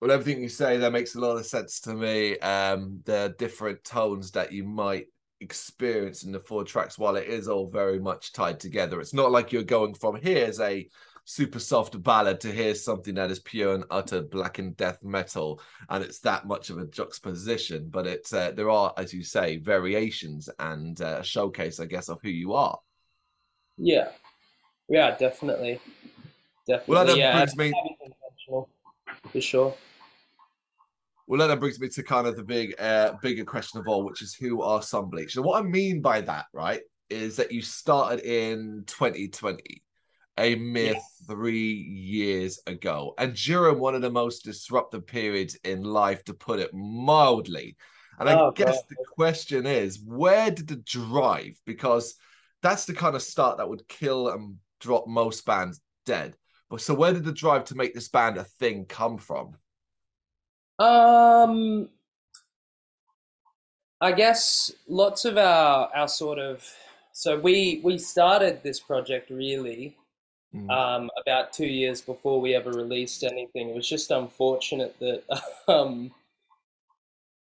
Well, 0.00 0.12
everything 0.12 0.42
you 0.42 0.48
say 0.48 0.76
there 0.76 0.90
makes 0.90 1.14
a 1.14 1.20
lot 1.20 1.36
of 1.36 1.46
sense 1.46 1.80
to 1.80 1.94
me. 1.94 2.38
Um, 2.38 3.00
the 3.04 3.34
different 3.38 3.82
tones 3.84 4.30
that 4.32 4.52
you 4.52 4.64
might 4.64 5.06
experience 5.40 6.22
in 6.22 6.32
the 6.32 6.40
four 6.40 6.64
tracks, 6.64 6.98
while 6.98 7.16
it 7.16 7.26
is 7.26 7.48
all 7.48 7.68
very 7.68 7.98
much 7.98 8.32
tied 8.32 8.60
together, 8.60 9.00
it's 9.00 9.14
not 9.14 9.32
like 9.32 9.52
you're 9.52 9.62
going 9.62 9.94
from 9.94 10.16
here's 10.16 10.60
a 10.60 10.88
super 11.28 11.58
soft 11.58 12.02
ballad 12.02 12.40
to 12.40 12.50
hear 12.50 12.74
something 12.74 13.14
that 13.14 13.30
is 13.30 13.38
pure 13.38 13.74
and 13.74 13.84
utter 13.90 14.22
black 14.22 14.58
and 14.58 14.74
death 14.78 14.98
metal, 15.02 15.60
and 15.90 16.02
it's 16.02 16.20
that 16.20 16.46
much 16.46 16.70
of 16.70 16.78
a 16.78 16.86
juxtaposition. 16.86 17.86
But 17.90 18.06
it's 18.06 18.32
uh, 18.32 18.52
there 18.52 18.70
are, 18.70 18.94
as 18.96 19.12
you 19.12 19.22
say, 19.22 19.58
variations 19.58 20.48
and 20.58 20.98
uh, 21.02 21.20
showcase, 21.22 21.80
I 21.80 21.84
guess, 21.84 22.08
of 22.08 22.18
who 22.22 22.30
you 22.30 22.54
are. 22.54 22.78
Yeah, 23.76 24.08
yeah, 24.88 25.16
definitely, 25.18 25.80
definitely. 26.66 26.94
Well, 26.94 27.04
that 27.04 27.18
yeah, 27.18 27.44
brings 27.44 27.56
me 27.56 27.74
for 29.30 29.40
sure. 29.40 29.74
Well, 31.26 31.46
that 31.46 31.60
brings 31.60 31.78
me 31.78 31.90
to 31.90 32.02
kind 32.02 32.26
of 32.26 32.36
the 32.36 32.42
big, 32.42 32.74
uh, 32.80 33.12
bigger 33.20 33.44
question 33.44 33.80
of 33.80 33.86
all, 33.86 34.02
which 34.02 34.22
is 34.22 34.34
who 34.34 34.62
are 34.62 34.80
Sunbleach? 34.80 35.36
And 35.36 35.44
what 35.44 35.62
I 35.62 35.62
mean 35.62 36.00
by 36.00 36.22
that, 36.22 36.46
right, 36.54 36.80
is 37.10 37.36
that 37.36 37.52
you 37.52 37.60
started 37.60 38.20
in 38.20 38.84
2020, 38.86 39.82
a 40.38 40.54
mere 40.54 40.94
three 41.26 41.72
years 41.72 42.60
ago, 42.66 43.14
and 43.18 43.34
during 43.34 43.78
one 43.78 43.94
of 43.94 44.02
the 44.02 44.10
most 44.10 44.44
disruptive 44.44 45.06
periods 45.06 45.56
in 45.64 45.82
life, 45.82 46.24
to 46.24 46.34
put 46.34 46.60
it 46.60 46.72
mildly. 46.72 47.76
And 48.18 48.28
oh, 48.28 48.48
I 48.48 48.52
guess 48.54 48.76
God. 48.76 48.84
the 48.88 49.04
question 49.14 49.66
is, 49.66 50.00
where 50.04 50.50
did 50.50 50.68
the 50.68 50.76
drive? 50.76 51.60
Because 51.66 52.14
that's 52.62 52.84
the 52.84 52.94
kind 52.94 53.14
of 53.14 53.22
start 53.22 53.58
that 53.58 53.68
would 53.68 53.86
kill 53.88 54.28
and 54.30 54.56
drop 54.80 55.06
most 55.06 55.44
bands 55.44 55.80
dead. 56.06 56.36
But 56.70 56.80
so, 56.80 56.94
where 56.94 57.12
did 57.12 57.24
the 57.24 57.32
drive 57.32 57.64
to 57.66 57.74
make 57.74 57.94
this 57.94 58.08
band 58.08 58.36
a 58.36 58.44
thing 58.44 58.86
come 58.86 59.18
from? 59.18 59.56
Um, 60.78 61.88
I 64.00 64.12
guess 64.12 64.72
lots 64.86 65.24
of 65.24 65.36
our 65.36 65.90
our 65.94 66.08
sort 66.08 66.38
of 66.38 66.64
so 67.12 67.38
we 67.38 67.80
we 67.82 67.98
started 67.98 68.62
this 68.62 68.78
project 68.78 69.30
really 69.30 69.96
mm. 70.54 70.70
um, 70.70 71.10
about 71.20 71.52
two 71.52 71.66
years 71.66 72.00
before 72.00 72.40
we 72.40 72.54
ever 72.54 72.70
released 72.70 73.24
anything. 73.24 73.68
It 73.68 73.74
was 73.74 73.88
just 73.88 74.10
unfortunate 74.10 74.96
that 75.00 75.22
um, 75.68 76.12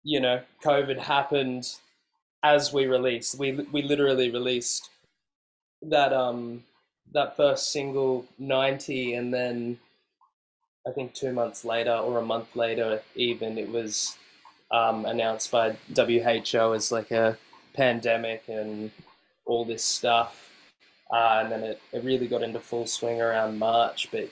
you 0.04 0.20
know 0.20 0.42
COVID 0.64 1.00
happened 1.00 1.68
as 2.44 2.72
we 2.74 2.86
released. 2.86 3.38
We 3.38 3.54
we 3.72 3.82
literally 3.82 4.30
released 4.30 4.90
that 5.82 6.14
um 6.14 6.64
that 7.14 7.38
first 7.38 7.72
single 7.72 8.26
90 8.40 9.14
and 9.14 9.34
then 9.34 9.80
I 10.88 10.92
think 10.92 11.14
two 11.14 11.32
months 11.34 11.66
later 11.66 11.94
or 11.94 12.20
a 12.20 12.26
month 12.26 12.56
later, 12.56 13.02
even 13.16 13.58
it 13.58 13.70
was 13.70 14.18
um, 14.72 15.06
announced 15.06 15.52
by 15.52 15.78
WHO 15.96 16.74
as 16.74 16.92
like 16.92 17.12
a 17.12 17.38
pandemic 17.74 18.44
and 18.48 18.92
all 19.46 19.66
this 19.66 19.84
stuff. 19.84 20.52
Uh, 21.12 21.42
and 21.44 21.52
then 21.52 21.64
it, 21.64 21.82
it 21.92 22.04
really 22.04 22.28
got 22.28 22.44
into 22.44 22.60
full 22.60 22.88
swing 22.88 23.22
around 23.22 23.60
March. 23.60 24.10
But 24.12 24.30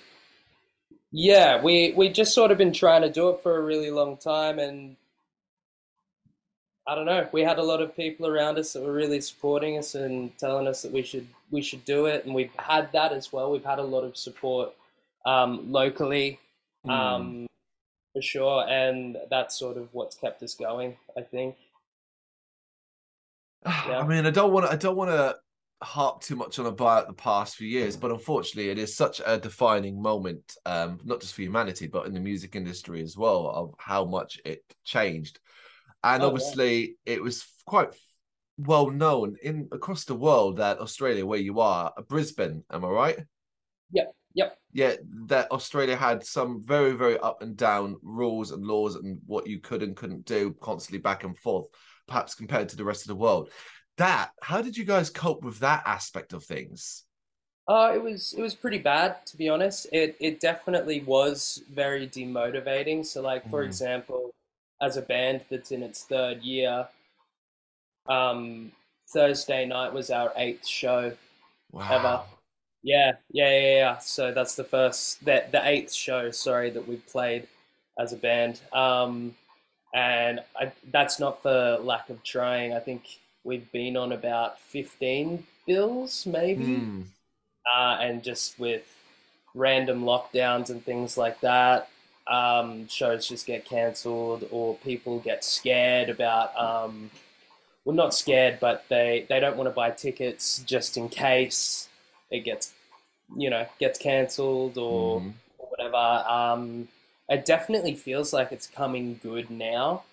yeah, 1.11 1.61
we 1.61 1.93
we 1.95 2.09
just 2.09 2.33
sort 2.33 2.51
of 2.51 2.57
been 2.57 2.73
trying 2.73 3.03
to 3.03 3.11
do 3.11 3.29
it 3.29 3.41
for 3.43 3.57
a 3.57 3.61
really 3.61 3.91
long 3.91 4.17
time, 4.17 4.59
and 4.59 4.95
I 6.87 6.95
don't 6.95 7.05
know. 7.05 7.27
We 7.31 7.41
had 7.41 7.59
a 7.59 7.63
lot 7.63 7.81
of 7.81 7.95
people 7.95 8.27
around 8.27 8.57
us 8.57 8.73
that 8.73 8.83
were 8.83 8.93
really 8.93 9.21
supporting 9.21 9.77
us 9.77 9.95
and 9.95 10.35
telling 10.37 10.67
us 10.67 10.81
that 10.81 10.91
we 10.91 11.03
should 11.03 11.27
we 11.51 11.61
should 11.61 11.85
do 11.85 12.07
it, 12.07 12.25
and 12.25 12.33
we've 12.33 12.55
had 12.57 12.91
that 12.93 13.13
as 13.13 13.31
well. 13.31 13.51
We've 13.51 13.63
had 13.63 13.79
a 13.79 13.83
lot 13.83 14.03
of 14.03 14.17
support 14.17 14.73
um, 15.25 15.71
locally 15.71 16.39
mm. 16.85 16.91
um, 16.91 17.47
for 18.13 18.21
sure. 18.21 18.67
And 18.67 19.17
that's 19.29 19.57
sort 19.57 19.77
of 19.77 19.93
what's 19.93 20.15
kept 20.15 20.41
us 20.43 20.55
going, 20.55 20.97
I 21.17 21.21
think. 21.21 21.55
Yeah. 23.65 23.99
I 23.99 24.07
mean, 24.07 24.25
I 24.25 24.29
don't 24.29 24.51
want 24.51 24.65
to. 24.65 24.71
I 24.71 24.75
don't 24.75 24.97
want 24.97 25.09
to 25.11 25.37
harp 25.83 26.21
too 26.21 26.35
much 26.35 26.59
on 26.59 26.65
a 26.65 26.69
about 26.69 27.07
the 27.07 27.13
past 27.13 27.55
few 27.55 27.67
years, 27.67 27.95
but 27.95 28.11
unfortunately, 28.11 28.69
it 28.71 28.79
is 28.79 28.95
such 28.95 29.21
a 29.25 29.37
defining 29.37 30.01
moment, 30.01 30.55
um, 30.65 30.99
not 31.03 31.21
just 31.21 31.33
for 31.33 31.41
humanity, 31.41 31.87
but 31.87 32.05
in 32.07 32.13
the 32.13 32.19
music 32.19 32.55
industry 32.55 33.01
as 33.01 33.17
well, 33.17 33.47
of 33.49 33.73
how 33.77 34.05
much 34.05 34.39
it 34.45 34.63
changed. 34.83 35.39
And 36.03 36.23
oh, 36.23 36.27
obviously, 36.27 36.97
yeah. 37.05 37.13
it 37.13 37.23
was 37.23 37.45
quite 37.65 37.89
well 38.57 38.89
known 38.89 39.35
in 39.43 39.67
across 39.71 40.05
the 40.05 40.15
world 40.15 40.57
that 40.57 40.79
Australia, 40.79 41.25
where 41.25 41.39
you 41.39 41.59
are, 41.59 41.93
Brisbane, 42.07 42.63
am 42.71 42.85
I 42.85 42.89
right? 42.89 43.19
Yep. 43.91 44.15
Yep. 44.35 44.57
Yeah, 44.73 44.95
that 45.27 45.51
Australia 45.51 45.95
had 45.95 46.25
some 46.25 46.63
very, 46.63 46.93
very 46.93 47.19
up 47.19 47.43
and 47.43 47.55
down 47.55 47.97
rules 48.01 48.51
and 48.51 48.65
laws 48.65 48.95
and 48.95 49.19
what 49.27 49.45
you 49.45 49.59
could 49.59 49.83
and 49.83 49.95
couldn't 49.95 50.25
do 50.25 50.55
constantly 50.59 50.99
back 50.99 51.23
and 51.23 51.37
forth, 51.37 51.67
perhaps 52.07 52.33
compared 52.33 52.69
to 52.69 52.75
the 52.75 52.83
rest 52.83 53.03
of 53.03 53.09
the 53.09 53.15
world. 53.15 53.51
That, 53.97 54.31
how 54.41 54.61
did 54.61 54.75
you 54.75 54.85
guys 54.85 55.09
cope 55.09 55.43
with 55.43 55.59
that 55.59 55.83
aspect 55.85 56.33
of 56.33 56.43
things? 56.43 57.03
Uh, 57.67 57.91
it 57.95 58.03
was 58.03 58.33
it 58.37 58.41
was 58.41 58.55
pretty 58.55 58.79
bad 58.79 59.25
to 59.25 59.37
be 59.37 59.47
honest. 59.47 59.87
It 59.93 60.17
it 60.19 60.41
definitely 60.41 61.01
was 61.01 61.63
very 61.71 62.07
demotivating. 62.07 63.05
So 63.05 63.21
like 63.21 63.49
for 63.49 63.63
mm. 63.63 63.67
example, 63.67 64.33
as 64.81 64.97
a 64.97 65.01
band 65.01 65.45
that's 65.49 65.71
in 65.71 65.81
its 65.81 66.03
third 66.03 66.41
year, 66.41 66.87
um, 68.07 68.71
Thursday 69.09 69.65
night 69.65 69.93
was 69.93 70.09
our 70.09 70.33
eighth 70.35 70.67
show 70.67 71.13
wow. 71.71 71.89
ever. 71.89 72.21
Yeah, 72.81 73.13
yeah, 73.31 73.49
yeah, 73.49 73.75
yeah. 73.75 73.97
So 73.99 74.33
that's 74.33 74.55
the 74.55 74.65
first, 74.65 75.23
that 75.23 75.51
the 75.51 75.65
eighth 75.65 75.93
show, 75.93 76.31
sorry, 76.31 76.69
that 76.71 76.85
we've 76.85 77.05
played 77.07 77.47
as 77.97 78.11
a 78.11 78.17
band. 78.17 78.59
Um, 78.73 79.35
and 79.93 80.41
I, 80.59 80.73
that's 80.91 81.19
not 81.19 81.41
for 81.41 81.77
lack 81.81 82.09
of 82.09 82.23
trying. 82.23 82.73
I 82.73 82.79
think 82.79 83.19
we've 83.43 83.71
been 83.71 83.97
on 83.97 84.11
about 84.11 84.59
15 84.59 85.45
bills, 85.65 86.25
maybe. 86.25 86.63
Mm. 86.63 87.03
Uh, 87.73 87.97
and 88.01 88.23
just 88.23 88.59
with 88.59 89.01
random 89.55 90.03
lockdowns 90.03 90.69
and 90.69 90.83
things 90.83 91.17
like 91.17 91.39
that, 91.41 91.89
um, 92.27 92.87
shows 92.87 93.27
just 93.27 93.45
get 93.45 93.65
cancelled 93.65 94.47
or 94.51 94.75
people 94.75 95.19
get 95.19 95.43
scared 95.43 96.09
about, 96.09 96.55
um, 96.57 97.11
well, 97.85 97.95
not 97.95 98.13
scared, 98.13 98.59
but 98.59 98.85
they, 98.89 99.25
they 99.29 99.39
don't 99.39 99.57
want 99.57 99.69
to 99.69 99.73
buy 99.73 99.91
tickets 99.91 100.59
just 100.65 100.97
in 100.97 101.09
case 101.09 101.89
it 102.31 102.41
gets, 102.41 102.73
you 103.35 103.49
know, 103.49 103.65
gets 103.79 103.99
cancelled 103.99 104.77
or, 104.77 105.21
mm. 105.21 105.33
or 105.57 105.67
whatever. 105.69 106.29
Um, 106.29 106.87
it 107.29 107.45
definitely 107.45 107.95
feels 107.95 108.33
like 108.33 108.51
it's 108.51 108.67
coming 108.67 109.19
good 109.21 109.49
now. 109.49 110.03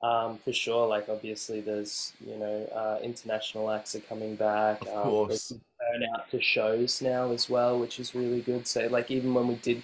Um, 0.00 0.38
for 0.38 0.52
sure, 0.52 0.86
like 0.86 1.08
obviously 1.08 1.60
there's 1.60 2.12
you 2.24 2.36
know 2.36 2.68
uh, 2.72 2.98
international 3.02 3.70
acts 3.70 3.96
are 3.96 4.00
coming 4.00 4.36
back. 4.36 4.82
Of 4.82 4.88
um, 4.88 5.02
course, 5.02 5.48
turn 5.48 6.08
out 6.14 6.30
to 6.30 6.40
shows 6.40 7.02
now 7.02 7.32
as 7.32 7.50
well, 7.50 7.78
which 7.78 7.98
is 7.98 8.14
really 8.14 8.40
good. 8.40 8.66
So 8.66 8.86
like 8.86 9.10
even 9.10 9.34
when 9.34 9.48
we 9.48 9.56
did 9.56 9.82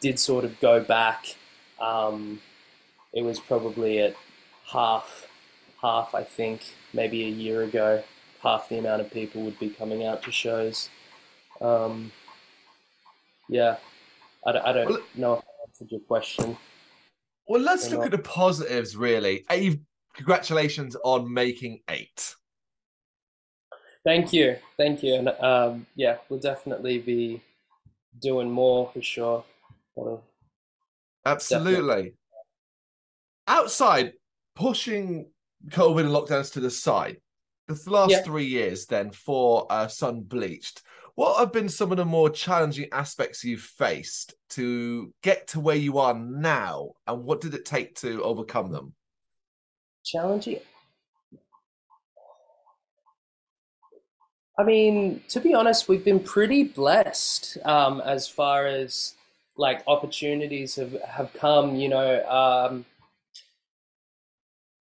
did 0.00 0.18
sort 0.18 0.44
of 0.44 0.60
go 0.60 0.82
back, 0.82 1.36
um, 1.80 2.40
it 3.14 3.22
was 3.22 3.40
probably 3.40 4.00
at 4.00 4.14
half 4.66 5.26
half 5.80 6.14
I 6.14 6.22
think 6.22 6.74
maybe 6.92 7.24
a 7.24 7.30
year 7.30 7.62
ago. 7.62 8.02
Half 8.42 8.68
the 8.68 8.78
amount 8.78 9.02
of 9.02 9.10
people 9.10 9.42
would 9.42 9.58
be 9.58 9.70
coming 9.70 10.04
out 10.04 10.22
to 10.24 10.32
shows. 10.32 10.88
Um, 11.60 12.12
yeah, 13.48 13.76
I, 14.46 14.50
I 14.50 14.72
don't 14.72 14.88
well, 14.88 15.00
know 15.14 15.32
if 15.34 15.40
I 15.40 15.68
answered 15.68 15.90
your 15.92 16.00
question. 16.00 16.56
Well, 17.50 17.62
let's 17.62 17.90
look 17.90 17.98
not. 17.98 18.04
at 18.04 18.10
the 18.12 18.18
positives, 18.18 18.96
really. 18.96 19.44
Hey, 19.50 19.80
congratulations 20.14 20.96
on 21.02 21.34
making 21.34 21.80
eight. 21.88 22.36
Thank 24.04 24.32
you, 24.32 24.54
thank 24.76 25.02
you, 25.02 25.16
and 25.16 25.28
um, 25.30 25.84
yeah, 25.96 26.18
we'll 26.28 26.38
definitely 26.38 26.98
be 26.98 27.42
doing 28.20 28.48
more 28.48 28.88
for 28.94 29.02
sure. 29.02 29.44
Absolutely. 31.26 31.72
Definitely. 31.72 32.14
Outside, 33.48 34.12
pushing 34.54 35.26
COVID 35.70 36.02
and 36.02 36.10
lockdowns 36.10 36.52
to 36.52 36.60
the 36.60 36.70
side, 36.70 37.16
the 37.66 37.82
last 37.88 38.12
yeah. 38.12 38.22
three 38.22 38.46
years 38.46 38.86
then 38.86 39.10
for 39.10 39.66
uh, 39.70 39.86
Sunbleached, 39.86 40.82
what 41.14 41.38
have 41.38 41.52
been 41.52 41.68
some 41.68 41.90
of 41.90 41.96
the 41.96 42.04
more 42.04 42.30
challenging 42.30 42.88
aspects 42.92 43.44
you've 43.44 43.60
faced 43.60 44.34
to 44.50 45.12
get 45.22 45.48
to 45.48 45.60
where 45.60 45.76
you 45.76 45.98
are 45.98 46.14
now 46.14 46.92
and 47.06 47.24
what 47.24 47.40
did 47.40 47.54
it 47.54 47.64
take 47.64 47.94
to 47.96 48.22
overcome 48.22 48.70
them? 48.70 48.94
Challenging? 50.04 50.60
I 54.58 54.62
mean 54.62 55.22
to 55.28 55.40
be 55.40 55.54
honest 55.54 55.88
we've 55.88 56.04
been 56.04 56.20
pretty 56.20 56.64
blessed 56.64 57.56
um, 57.64 58.02
as 58.02 58.28
far 58.28 58.66
as 58.66 59.14
like 59.56 59.82
opportunities 59.86 60.74
have 60.76 61.00
have 61.02 61.32
come 61.32 61.76
you 61.76 61.88
know 61.88 62.22
um, 62.28 62.84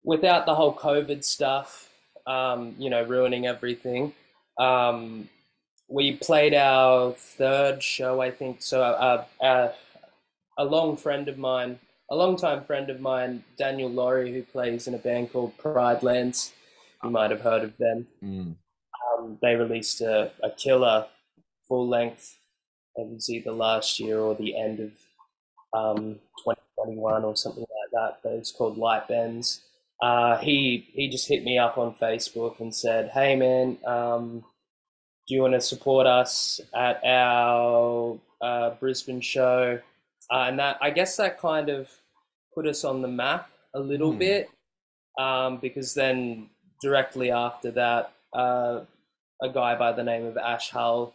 without 0.03 0.47
the 0.47 0.55
whole 0.57 0.75
covid 0.75 1.23
stuff 1.23 1.93
um, 2.27 2.75
you 2.77 2.91
know 2.91 3.05
ruining 3.05 3.47
everything 3.47 4.13
um, 4.59 5.29
we 5.89 6.17
played 6.17 6.55
our 6.55 7.13
third 7.13 7.83
show, 7.83 8.21
I 8.21 8.31
think. 8.31 8.63
So, 8.63 8.83
uh, 8.83 9.25
uh, 9.41 9.73
a 10.59 10.65
long 10.65 10.97
friend 10.97 11.29
of 11.29 11.39
mine, 11.39 11.79
a 12.11 12.17
long-time 12.17 12.65
friend 12.65 12.91
of 12.91 13.01
mine, 13.01 13.45
Daniel 13.57 13.91
Laurie, 13.91 14.33
who 14.33 14.43
plays 14.43 14.87
in 14.87 14.95
a 14.95 14.99
band 14.99 15.33
called 15.33 15.57
Pridelands, 15.59 16.53
you 17.03 17.11
might 17.11 17.31
have 17.31 17.41
heard 17.41 17.63
of 17.63 17.77
them. 17.79 18.07
Mm. 18.23 18.57
Um, 19.19 19.39
they 19.41 19.55
released 19.55 20.01
a, 20.01 20.33
a 20.43 20.51
killer 20.51 21.07
full 21.67 21.89
length. 21.89 22.39
It 22.97 23.07
was 23.07 23.31
either 23.31 23.53
last 23.53 24.01
year 24.01 24.19
or 24.19 24.35
the 24.35 24.59
end 24.59 24.81
of 24.81 24.91
um, 25.73 26.15
2021 26.45 27.25
or 27.25 27.37
something 27.37 27.61
like 27.63 27.91
that. 27.93 28.19
But 28.23 28.33
it's 28.33 28.51
called 28.51 28.77
Light 28.77 29.07
Bends. 29.07 29.63
Uh, 30.03 30.39
he 30.39 30.89
he 30.93 31.09
just 31.09 31.29
hit 31.29 31.45
me 31.45 31.59
up 31.59 31.77
on 31.77 31.95
Facebook 31.95 32.61
and 32.61 32.75
said, 32.75 33.11
"Hey 33.11 33.35
man, 33.35 33.79
um, 33.85 34.45
do 35.29 35.35
you 35.35 35.43
want 35.43 35.55
to 35.55 35.61
support 35.61 36.07
us 36.07 36.61
at 36.75 37.05
our 37.05 38.19
uh, 38.41 38.71
Brisbane 38.81 39.21
show?" 39.21 39.79
Uh, 40.33 40.45
and 40.49 40.59
that 40.59 40.79
I 40.81 40.91
guess 40.91 41.17
that 41.17 41.39
kind 41.41 41.69
of 41.69 41.89
put 42.55 42.67
us 42.67 42.85
on 42.85 43.03
the 43.03 43.09
map 43.09 43.51
a 43.75 43.81
little 43.81 44.13
Hmm. 44.13 44.19
bit 44.19 44.51
um, 45.19 45.59
because 45.59 45.95
then 45.95 46.49
directly 46.83 47.31
after 47.31 47.71
that, 47.73 48.13
uh, 48.33 48.81
a 49.43 49.49
guy 49.49 49.75
by 49.77 49.93
the 49.93 50.03
name 50.03 50.25
of 50.27 50.37
Ash 50.37 50.71
Hull 50.71 51.15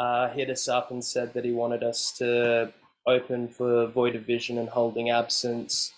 uh, 0.00 0.28
hit 0.28 0.50
us 0.50 0.68
up 0.68 0.90
and 0.90 1.04
said 1.04 1.32
that 1.34 1.44
he 1.44 1.52
wanted 1.52 1.82
us 1.82 2.12
to 2.18 2.72
open 3.06 3.48
for 3.48 3.86
Void 3.86 4.14
of 4.16 4.22
Vision 4.24 4.58
and 4.58 4.68
Holding 4.68 5.10
Absence. 5.10 5.92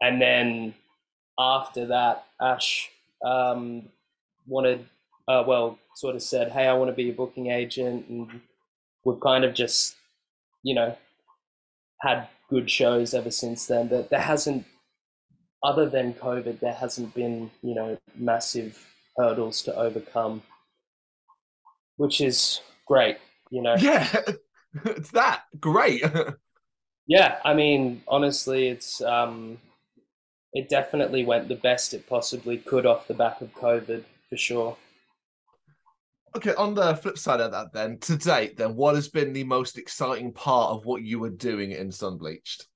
And 0.00 0.20
then 0.20 0.74
after 1.38 1.86
that, 1.86 2.26
Ash 2.40 2.90
um, 3.24 3.88
wanted, 4.46 4.86
uh, 5.28 5.44
well, 5.46 5.78
sort 5.96 6.16
of 6.16 6.22
said, 6.22 6.52
hey, 6.52 6.66
I 6.66 6.74
want 6.74 6.90
to 6.90 6.96
be 6.96 7.10
a 7.10 7.12
booking 7.12 7.48
agent. 7.48 8.08
And 8.08 8.40
we've 9.04 9.20
kind 9.20 9.44
of 9.44 9.54
just, 9.54 9.96
you 10.62 10.74
know, 10.74 10.96
had 12.00 12.28
good 12.50 12.70
shows 12.70 13.14
ever 13.14 13.30
since 13.30 13.66
then. 13.66 13.88
That 13.88 14.10
there 14.10 14.20
hasn't, 14.20 14.64
other 15.62 15.88
than 15.88 16.14
COVID, 16.14 16.60
there 16.60 16.74
hasn't 16.74 17.14
been, 17.14 17.50
you 17.62 17.74
know, 17.74 17.98
massive 18.16 18.86
hurdles 19.16 19.62
to 19.62 19.74
overcome, 19.76 20.42
which 21.96 22.20
is 22.20 22.60
great, 22.86 23.18
you 23.50 23.62
know. 23.62 23.76
Yeah, 23.78 24.08
it's 24.84 25.10
that 25.12 25.44
great. 25.60 26.02
Yeah, 27.06 27.38
I 27.44 27.52
mean, 27.52 28.02
honestly, 28.08 28.68
it's 28.68 29.02
um, 29.02 29.58
it 30.54 30.68
definitely 30.68 31.24
went 31.24 31.48
the 31.48 31.54
best 31.54 31.92
it 31.92 32.08
possibly 32.08 32.56
could 32.56 32.86
off 32.86 33.08
the 33.08 33.14
back 33.14 33.40
of 33.40 33.52
COVID 33.52 34.04
for 34.30 34.36
sure. 34.36 34.76
Okay, 36.36 36.54
on 36.54 36.74
the 36.74 36.96
flip 36.96 37.18
side 37.18 37.40
of 37.40 37.52
that, 37.52 37.72
then 37.72 37.98
to 37.98 38.16
date, 38.16 38.56
then 38.56 38.74
what 38.76 38.94
has 38.94 39.08
been 39.08 39.32
the 39.32 39.44
most 39.44 39.78
exciting 39.78 40.32
part 40.32 40.70
of 40.70 40.84
what 40.84 41.02
you 41.02 41.18
were 41.18 41.30
doing 41.30 41.72
in 41.72 41.88
Sunbleached? 41.88 42.66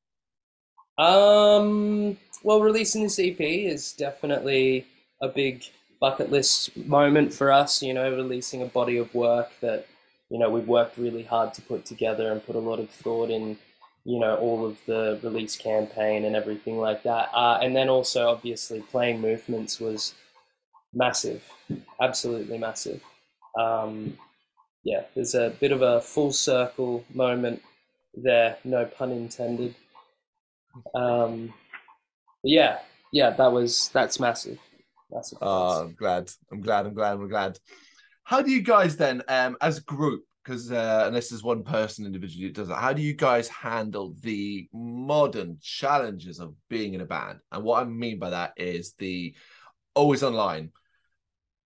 Um, 0.99 2.17
well, 2.43 2.61
releasing 2.61 3.03
this 3.03 3.19
EP 3.19 3.41
is 3.41 3.93
definitely 3.93 4.87
a 5.23 5.29
big 5.29 5.65
bucket 6.01 6.31
list 6.31 6.77
moment 6.77 7.33
for 7.33 7.53
us. 7.53 7.83
You 7.83 7.95
know, 7.95 8.11
releasing 8.11 8.63
a 8.63 8.67
body 8.67 8.99
of 8.99 9.15
work 9.15 9.51
that 9.61 9.87
you 10.31 10.39
know 10.39 10.51
we've 10.51 10.67
worked 10.67 10.99
really 10.99 11.23
hard 11.23 11.55
to 11.55 11.63
put 11.63 11.85
together 11.85 12.33
and 12.33 12.45
put 12.45 12.57
a 12.57 12.61
lot 12.61 12.81
of 12.81 12.91
thought 12.91 13.31
in. 13.31 13.59
You 14.05 14.19
know, 14.19 14.37
all 14.37 14.65
of 14.65 14.79
the 14.87 15.21
release 15.23 15.57
campaign 15.57 16.25
and 16.25 16.35
everything 16.35 16.79
like 16.79 17.03
that. 17.03 17.29
Uh, 17.35 17.59
and 17.61 17.77
then 17.77 17.89
also, 17.89 18.29
obviously, 18.29 18.81
playing 18.81 19.21
movements 19.21 19.79
was 19.79 20.15
massive, 20.95 21.45
absolutely 22.01 22.59
massive. 22.59 23.03
Um, 23.59 24.17
yeah, 24.85 25.03
there's 25.15 25.35
a 25.35 25.51
bit 25.61 25.73
of 25.73 25.83
a 25.83 26.01
full 26.01 26.33
circle 26.33 27.05
moment 27.13 27.63
there, 28.15 28.57
no 28.65 28.85
pun 28.85 29.11
intended. 29.11 29.75
Um, 30.95 31.53
yeah, 32.43 32.79
yeah, 33.13 33.31
that 33.31 33.53
was 33.53 33.91
that's 33.93 34.21
massive, 34.21 34.59
massive. 35.11 35.39
Oh, 35.43 35.83
I'm 35.83 35.95
glad. 35.95 36.31
I'm 36.53 36.61
glad. 36.61 36.87
I'm 36.87 36.95
glad. 36.95 37.13
I'm 37.15 37.29
glad. 37.29 37.59
How 38.23 38.43
do 38.43 38.51
you 38.51 38.63
guys 38.63 38.97
then, 38.97 39.23
um, 39.29 39.57
as 39.61 39.79
a 39.79 39.83
group, 39.83 40.25
because 40.45 40.71
uh, 40.71 41.11
this 41.11 41.33
is 41.33 41.43
one 41.43 41.65
person 41.65 42.07
individually 42.07 42.47
who 42.47 42.53
does 42.53 42.69
it, 42.69 42.75
how 42.75 42.93
do 42.93 43.03
you 43.03 43.15
guys 43.15 43.49
handle 43.49 44.15
the 44.21 44.69
modern 44.73 45.59
challenges 45.63 46.39
of 46.39 46.55
being 46.69 46.95
in 46.95 47.01
a 47.01 47.07
band? 47.07 47.41
And 47.51 47.65
what 47.65 47.83
I 47.83 47.85
mean 47.85 48.19
by 48.19 48.31
that 48.31 48.53
is 48.57 48.93
the 48.99 49.35
always 49.95 50.23
online, 50.23 50.73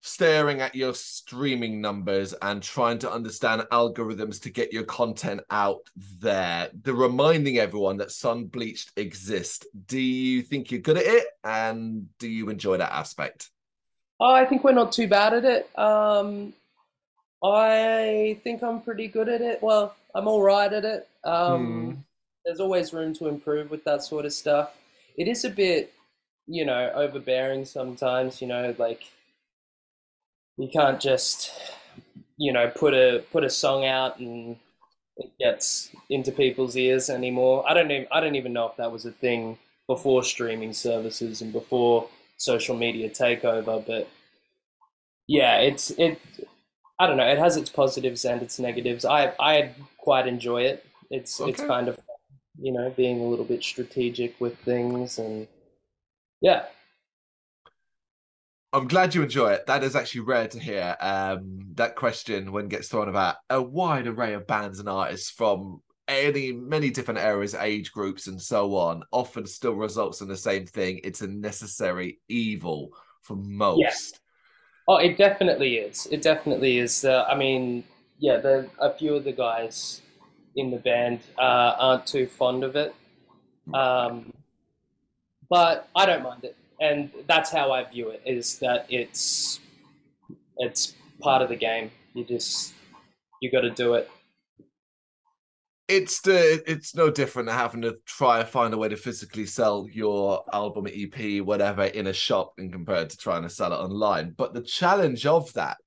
staring 0.02 0.60
at 0.60 0.74
your 0.74 0.92
streaming 0.94 1.80
numbers 1.80 2.34
and 2.42 2.62
trying 2.62 2.98
to 2.98 3.10
understand 3.10 3.62
algorithms 3.70 4.42
to 4.42 4.50
get 4.50 4.72
your 4.72 4.82
content 4.82 5.40
out 5.50 5.88
there. 6.20 6.68
The 6.82 6.92
reminding 6.92 7.58
everyone 7.58 7.98
that 7.98 8.08
Sunbleached 8.08 8.90
exists. 8.96 9.64
Do 9.86 10.00
you 10.00 10.42
think 10.42 10.70
you're 10.70 10.80
good 10.80 10.98
at 10.98 11.06
it? 11.06 11.24
And 11.44 12.08
do 12.18 12.28
you 12.28 12.50
enjoy 12.50 12.78
that 12.78 12.92
aspect? 12.92 13.50
Oh, 14.20 14.32
I 14.32 14.44
think 14.44 14.64
we're 14.64 14.72
not 14.72 14.92
too 14.92 15.06
bad 15.08 15.34
at 15.34 15.44
it. 15.44 15.78
Um, 15.78 16.52
I 17.42 18.38
think 18.44 18.62
I'm 18.62 18.80
pretty 18.80 19.08
good 19.08 19.28
at 19.28 19.40
it. 19.40 19.62
Well, 19.62 19.94
I'm 20.14 20.28
all 20.28 20.42
right 20.42 20.72
at 20.72 20.84
it. 20.84 21.08
Um, 21.24 21.66
Hmm. 21.66 21.92
There's 22.44 22.58
always 22.60 22.92
room 22.92 23.14
to 23.14 23.28
improve 23.28 23.70
with 23.70 23.84
that 23.84 24.02
sort 24.02 24.24
of 24.24 24.32
stuff. 24.32 24.74
It 25.16 25.28
is 25.28 25.44
a 25.44 25.50
bit, 25.50 25.92
you 26.48 26.64
know, 26.64 26.90
overbearing 26.92 27.64
sometimes. 27.64 28.42
You 28.42 28.48
know, 28.48 28.74
like 28.78 29.04
you 30.56 30.68
can't 30.72 31.00
just, 31.00 31.52
you 32.36 32.52
know, 32.52 32.68
put 32.68 32.94
a 32.94 33.24
put 33.32 33.44
a 33.44 33.50
song 33.50 33.84
out 33.84 34.18
and 34.18 34.56
it 35.16 35.30
gets 35.38 35.90
into 36.10 36.32
people's 36.32 36.76
ears 36.76 37.10
anymore. 37.10 37.64
I 37.68 37.74
don't 37.74 37.90
even 37.90 38.08
I 38.12 38.20
don't 38.20 38.36
even 38.36 38.52
know 38.52 38.66
if 38.68 38.76
that 38.76 38.92
was 38.92 39.04
a 39.06 39.12
thing 39.12 39.58
before 39.86 40.24
streaming 40.24 40.72
services 40.72 41.42
and 41.42 41.52
before 41.52 42.08
social 42.36 42.76
media 42.76 43.10
takeover, 43.10 43.84
but 43.86 44.08
yeah, 45.26 45.58
it's 45.58 45.90
it. 45.92 46.20
I 46.98 47.06
don't 47.06 47.16
know. 47.16 47.26
It 47.28 47.38
has 47.38 47.56
its 47.56 47.70
positives 47.70 48.24
and 48.24 48.42
its 48.42 48.58
negatives. 48.58 49.04
I 49.04 49.34
I 49.40 49.74
quite 49.98 50.26
enjoy 50.26 50.62
it. 50.62 50.84
It's 51.10 51.40
it's 51.40 51.60
kind 51.62 51.88
of 51.88 51.98
you 52.60 52.72
know 52.72 52.90
being 52.96 53.20
a 53.20 53.26
little 53.26 53.44
bit 53.44 53.62
strategic 53.62 54.40
with 54.40 54.58
things 54.60 55.18
and 55.18 55.48
yeah. 56.40 56.66
I'm 58.72 58.88
glad 58.88 59.14
you 59.14 59.22
enjoy 59.22 59.52
it. 59.52 59.66
That 59.66 59.84
is 59.84 59.94
actually 59.94 60.22
rare 60.22 60.48
to 60.48 60.58
hear. 60.58 60.96
Um, 61.00 61.60
that 61.74 61.94
question 61.94 62.52
when 62.52 62.66
it 62.66 62.70
gets 62.70 62.88
thrown 62.88 63.08
about 63.08 63.36
a 63.50 63.60
wide 63.60 64.06
array 64.06 64.32
of 64.32 64.46
bands 64.46 64.78
and 64.78 64.88
artists 64.88 65.30
from 65.30 65.82
any 66.08 66.52
many 66.52 66.90
different 66.90 67.20
eras, 67.20 67.54
age 67.54 67.92
groups, 67.92 68.26
and 68.26 68.40
so 68.40 68.74
on, 68.74 69.02
often 69.12 69.46
still 69.46 69.74
results 69.74 70.20
in 70.20 70.28
the 70.28 70.36
same 70.36 70.66
thing. 70.66 71.00
It's 71.04 71.20
a 71.20 71.28
necessary 71.28 72.18
evil 72.28 72.90
for 73.20 73.36
most. 73.36 74.20
Oh, 74.88 74.96
it 74.96 75.16
definitely 75.16 75.76
is. 75.76 76.08
It 76.10 76.22
definitely 76.22 76.78
is. 76.78 77.04
Uh, 77.04 77.24
I 77.28 77.36
mean, 77.36 77.84
yeah, 78.18 78.38
the 78.38 78.68
a 78.78 78.92
few 78.92 79.14
of 79.14 79.24
the 79.24 79.32
guys 79.32 80.00
in 80.56 80.70
the 80.70 80.78
band 80.78 81.20
uh, 81.38 81.74
aren't 81.78 82.06
too 82.06 82.26
fond 82.26 82.64
of 82.64 82.74
it, 82.76 82.94
um, 83.74 84.32
but 85.48 85.88
I 85.94 86.06
don't 86.06 86.22
mind 86.22 86.44
it, 86.44 86.56
and 86.82 87.10
that's 87.28 87.50
how 87.50 87.70
I 87.70 87.84
view 87.84 88.10
it. 88.10 88.22
Is 88.26 88.58
that 88.58 88.86
it's 88.90 89.60
it's 90.58 90.94
part 91.20 91.40
of 91.40 91.48
the 91.48 91.56
game. 91.56 91.90
You 92.12 92.24
just 92.24 92.74
you 93.40 93.50
got 93.50 93.60
to 93.60 93.70
do 93.70 93.94
it. 93.94 94.10
It's 95.88 96.20
the 96.20 96.62
it's 96.66 96.94
no 96.94 97.10
different 97.10 97.48
than 97.48 97.56
having 97.56 97.82
to 97.82 97.98
try 98.04 98.40
and 98.40 98.48
find 98.48 98.74
a 98.74 98.78
way 98.78 98.88
to 98.88 98.96
physically 98.96 99.46
sell 99.46 99.86
your 99.90 100.42
album, 100.52 100.88
EP, 100.88 101.42
whatever, 101.44 101.84
in 101.84 102.08
a 102.08 102.12
shop 102.12 102.54
in 102.58 102.70
compared 102.70 103.10
to 103.10 103.16
trying 103.16 103.42
to 103.42 103.50
sell 103.50 103.72
it 103.72 103.76
online. 103.76 104.34
But 104.36 104.52
the 104.52 104.62
challenge 104.62 105.24
of 105.24 105.52
that, 105.52 105.78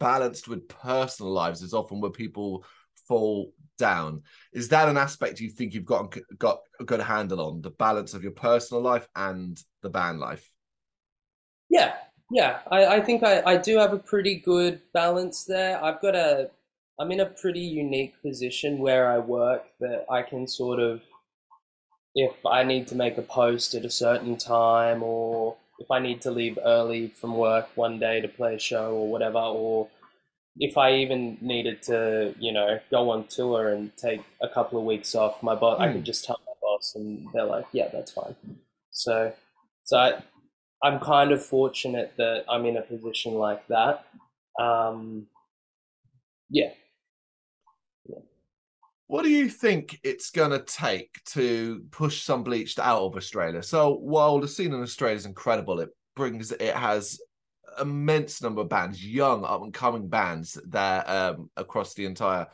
balanced 0.00 0.48
with 0.48 0.68
personal 0.68 1.32
lives, 1.32 1.62
is 1.62 1.74
often 1.74 2.00
where 2.00 2.10
people 2.10 2.64
fall 3.06 3.52
down. 3.78 4.22
Is 4.52 4.68
that 4.70 4.88
an 4.88 4.96
aspect 4.96 5.40
you 5.40 5.50
think 5.50 5.74
you've 5.74 5.84
got 5.84 6.16
got 6.38 6.60
a 6.80 6.84
good 6.84 7.00
handle 7.00 7.40
on 7.40 7.60
the 7.60 7.70
balance 7.70 8.14
of 8.14 8.22
your 8.22 8.32
personal 8.32 8.82
life 8.82 9.06
and 9.14 9.62
the 9.82 9.90
band 9.90 10.20
life? 10.20 10.50
Yeah, 11.68 11.94
yeah. 12.30 12.60
I, 12.70 12.86
I 12.86 13.00
think 13.00 13.22
I, 13.22 13.42
I 13.42 13.56
do 13.56 13.78
have 13.78 13.92
a 13.92 13.98
pretty 13.98 14.36
good 14.36 14.80
balance 14.92 15.44
there. 15.44 15.82
I've 15.82 16.00
got 16.00 16.14
a 16.14 16.50
I'm 16.98 17.12
in 17.12 17.20
a 17.20 17.26
pretty 17.26 17.60
unique 17.60 18.20
position 18.22 18.78
where 18.78 19.10
I 19.10 19.18
work 19.18 19.64
that 19.80 20.04
I 20.10 20.22
can 20.22 20.46
sort 20.46 20.80
of 20.80 21.00
if 22.14 22.34
I 22.44 22.62
need 22.64 22.88
to 22.88 22.94
make 22.94 23.16
a 23.16 23.22
post 23.22 23.74
at 23.74 23.84
a 23.84 23.90
certain 23.90 24.36
time 24.36 25.02
or 25.02 25.56
if 25.78 25.90
I 25.90 25.98
need 25.98 26.20
to 26.22 26.30
leave 26.30 26.58
early 26.62 27.08
from 27.08 27.36
work 27.36 27.68
one 27.74 27.98
day 27.98 28.20
to 28.20 28.28
play 28.28 28.56
a 28.56 28.58
show 28.58 28.92
or 28.92 29.10
whatever, 29.10 29.38
or 29.38 29.88
if 30.58 30.76
I 30.76 30.96
even 30.96 31.38
needed 31.40 31.82
to, 31.84 32.34
you 32.38 32.52
know, 32.52 32.80
go 32.90 33.10
on 33.10 33.26
tour 33.28 33.72
and 33.72 33.96
take 33.96 34.20
a 34.42 34.48
couple 34.48 34.78
of 34.78 34.84
weeks 34.84 35.14
off, 35.14 35.42
my 35.42 35.54
boss, 35.54 35.80
mm. 35.80 35.82
I 35.82 35.86
could 35.88 36.00
hmm. 36.00 36.04
just 36.04 36.24
tell 36.24 36.38
my 36.46 36.52
boss, 36.60 36.92
and 36.96 37.26
they're 37.32 37.44
like, 37.44 37.64
"Yeah, 37.72 37.88
that's 37.88 38.10
fine." 38.10 38.34
So, 38.90 39.32
so 39.90 39.98
I, 39.98 40.22
I'm 40.84 41.00
kind 41.00 41.32
of 41.32 41.44
fortunate 41.44 42.12
that 42.16 42.44
I'm 42.48 42.64
in 42.64 42.76
a 42.76 42.82
position 42.82 43.34
like 43.34 43.66
that. 43.66 44.06
Um, 44.60 45.26
yeah. 46.48 46.70
yeah. 48.08 48.20
What 49.08 49.24
do 49.24 49.30
you 49.30 49.48
think 49.48 49.98
it's 50.04 50.30
going 50.30 50.52
to 50.52 50.60
take 50.60 51.20
to 51.30 51.82
push 51.90 52.22
some 52.22 52.44
Sunbleached 52.44 52.78
out 52.78 53.02
of 53.02 53.16
Australia? 53.16 53.64
So 53.64 53.96
while 53.96 54.38
the 54.38 54.46
scene 54.46 54.72
in 54.72 54.80
Australia 54.80 55.16
is 55.16 55.26
incredible, 55.26 55.80
it 55.80 55.88
brings 56.14 56.52
it 56.52 56.76
has 56.76 57.18
immense 57.80 58.42
number 58.42 58.60
of 58.60 58.68
bands, 58.68 59.04
young 59.04 59.44
up 59.44 59.62
and 59.62 59.74
coming 59.74 60.06
bands 60.06 60.56
that 60.68 61.08
um, 61.08 61.50
across 61.56 61.94
the 61.94 62.04
entire 62.04 62.46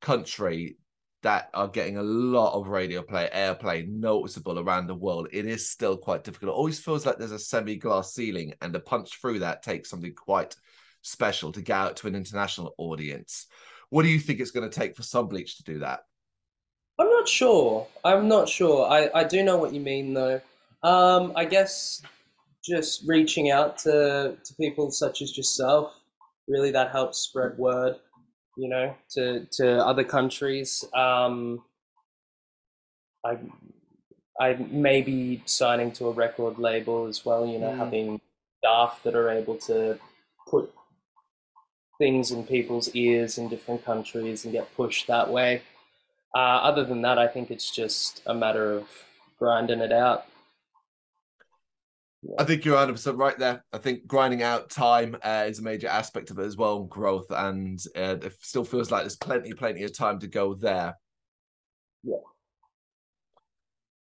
country 0.00 0.76
that 1.22 1.50
are 1.52 1.68
getting 1.68 1.98
a 1.98 2.02
lot 2.02 2.54
of 2.54 2.68
radio 2.68 3.02
play, 3.02 3.28
airplay, 3.34 3.86
noticeable 3.86 4.58
around 4.58 4.86
the 4.86 4.94
world. 4.94 5.28
It 5.32 5.46
is 5.46 5.68
still 5.68 5.96
quite 5.96 6.24
difficult. 6.24 6.50
It 6.50 6.58
always 6.58 6.80
feels 6.80 7.04
like 7.04 7.18
there's 7.18 7.30
a 7.30 7.38
semi-glass 7.38 8.14
ceiling, 8.14 8.54
and 8.62 8.72
to 8.72 8.80
punch 8.80 9.20
through 9.20 9.40
that 9.40 9.62
takes 9.62 9.90
something 9.90 10.14
quite 10.14 10.56
special 11.02 11.52
to 11.52 11.62
get 11.62 11.76
out 11.76 11.96
to 11.96 12.06
an 12.06 12.14
international 12.14 12.74
audience. 12.78 13.46
What 13.90 14.02
do 14.02 14.08
you 14.08 14.18
think 14.18 14.40
it's 14.40 14.50
going 14.50 14.68
to 14.68 14.80
take 14.80 14.96
for 14.96 15.02
Sunbleach 15.02 15.56
to 15.56 15.64
do 15.64 15.78
that? 15.80 16.00
I'm 16.98 17.08
not 17.08 17.28
sure. 17.28 17.86
I'm 18.04 18.28
not 18.28 18.48
sure. 18.48 18.86
I, 18.90 19.10
I 19.14 19.24
do 19.24 19.42
know 19.42 19.56
what 19.56 19.72
you 19.72 19.80
mean 19.80 20.14
though. 20.14 20.40
Um, 20.82 21.32
I 21.34 21.44
guess 21.44 22.02
just 22.62 23.04
reaching 23.06 23.50
out 23.50 23.78
to, 23.78 24.36
to 24.44 24.54
people 24.54 24.90
such 24.90 25.22
as 25.22 25.36
yourself, 25.36 25.94
really 26.46 26.70
that 26.70 26.90
helps 26.90 27.18
spread 27.18 27.56
word, 27.58 27.96
you 28.60 28.68
know, 28.68 28.94
to, 29.12 29.46
to 29.52 29.86
other 29.86 30.04
countries. 30.04 30.84
Um, 30.94 31.62
I, 33.24 33.38
I 34.38 34.54
may 34.70 35.00
be 35.00 35.42
signing 35.46 35.92
to 35.92 36.08
a 36.08 36.12
record 36.12 36.58
label 36.58 37.06
as 37.06 37.24
well, 37.24 37.46
you 37.46 37.58
know, 37.58 37.70
mm. 37.70 37.78
having 37.78 38.20
staff 38.58 39.00
that 39.04 39.14
are 39.14 39.30
able 39.30 39.56
to 39.56 39.98
put 40.46 40.70
things 41.96 42.30
in 42.30 42.44
people's 42.44 42.94
ears 42.94 43.38
in 43.38 43.48
different 43.48 43.82
countries 43.82 44.44
and 44.44 44.52
get 44.52 44.74
pushed 44.76 45.06
that 45.06 45.30
way. 45.30 45.62
Uh, 46.36 46.60
other 46.68 46.84
than 46.84 47.00
that, 47.02 47.18
I 47.18 47.28
think 47.28 47.50
it's 47.50 47.70
just 47.70 48.22
a 48.26 48.34
matter 48.34 48.72
of 48.72 48.84
grinding 49.38 49.80
it 49.80 49.92
out. 49.92 50.26
I 52.38 52.44
think 52.44 52.64
you're 52.64 52.76
100 52.76 53.16
right 53.16 53.38
there. 53.38 53.64
I 53.72 53.78
think 53.78 54.06
grinding 54.06 54.42
out 54.42 54.68
time 54.68 55.16
uh, 55.22 55.44
is 55.46 55.58
a 55.58 55.62
major 55.62 55.88
aspect 55.88 56.30
of 56.30 56.38
it 56.38 56.44
as 56.44 56.56
well, 56.56 56.84
growth, 56.84 57.30
and 57.30 57.78
uh, 57.96 58.16
it 58.20 58.34
still 58.40 58.64
feels 58.64 58.90
like 58.90 59.02
there's 59.02 59.16
plenty, 59.16 59.54
plenty 59.54 59.84
of 59.84 59.96
time 59.96 60.18
to 60.20 60.26
go 60.26 60.54
there. 60.54 60.96
Yeah. 62.02 62.16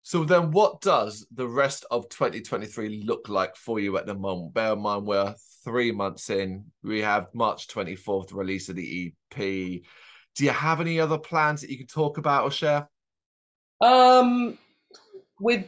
So 0.03 0.25
then, 0.25 0.51
what 0.51 0.81
does 0.81 1.25
the 1.33 1.47
rest 1.47 1.87
of 1.93 2.09
2023 2.09 3.05
look 3.05 3.29
like 3.29 3.55
for 3.55 3.79
you 3.79 3.97
at 3.97 4.07
the 4.07 4.15
moment? 4.15 4.55
Bear 4.55 4.73
in 4.73 4.81
mind 4.81 5.07
we're 5.07 5.35
three 5.63 5.93
months 5.93 6.31
in. 6.31 6.65
We 6.83 7.03
have 7.03 7.29
March 7.33 7.69
24th 7.69 8.35
release 8.35 8.69
of 8.69 8.75
the 8.75 9.13
EP. 9.31 9.39
Do 10.35 10.45
you 10.45 10.51
have 10.51 10.81
any 10.81 10.99
other 10.99 11.19
plans 11.19 11.61
that 11.61 11.71
you 11.71 11.79
can 11.79 11.87
talk 11.87 12.19
about 12.19 12.43
or 12.43 12.51
share? 12.51 12.89
Um, 13.81 14.59
with 15.39 15.67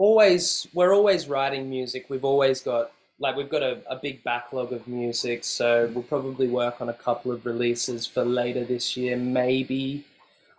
always 0.00 0.66
we're 0.72 0.94
always 0.94 1.28
writing 1.28 1.68
music. 1.68 2.06
We've 2.08 2.24
always 2.24 2.62
got 2.62 2.90
like 3.18 3.36
we've 3.36 3.50
got 3.50 3.62
a, 3.62 3.82
a 3.88 3.96
big 3.96 4.24
backlog 4.24 4.72
of 4.72 4.88
music, 4.88 5.44
so 5.44 5.90
we'll 5.92 6.04
probably 6.04 6.48
work 6.48 6.80
on 6.80 6.88
a 6.88 6.94
couple 6.94 7.30
of 7.30 7.44
releases 7.44 8.06
for 8.06 8.24
later 8.24 8.64
this 8.64 8.96
year, 8.96 9.16
maybe. 9.16 10.06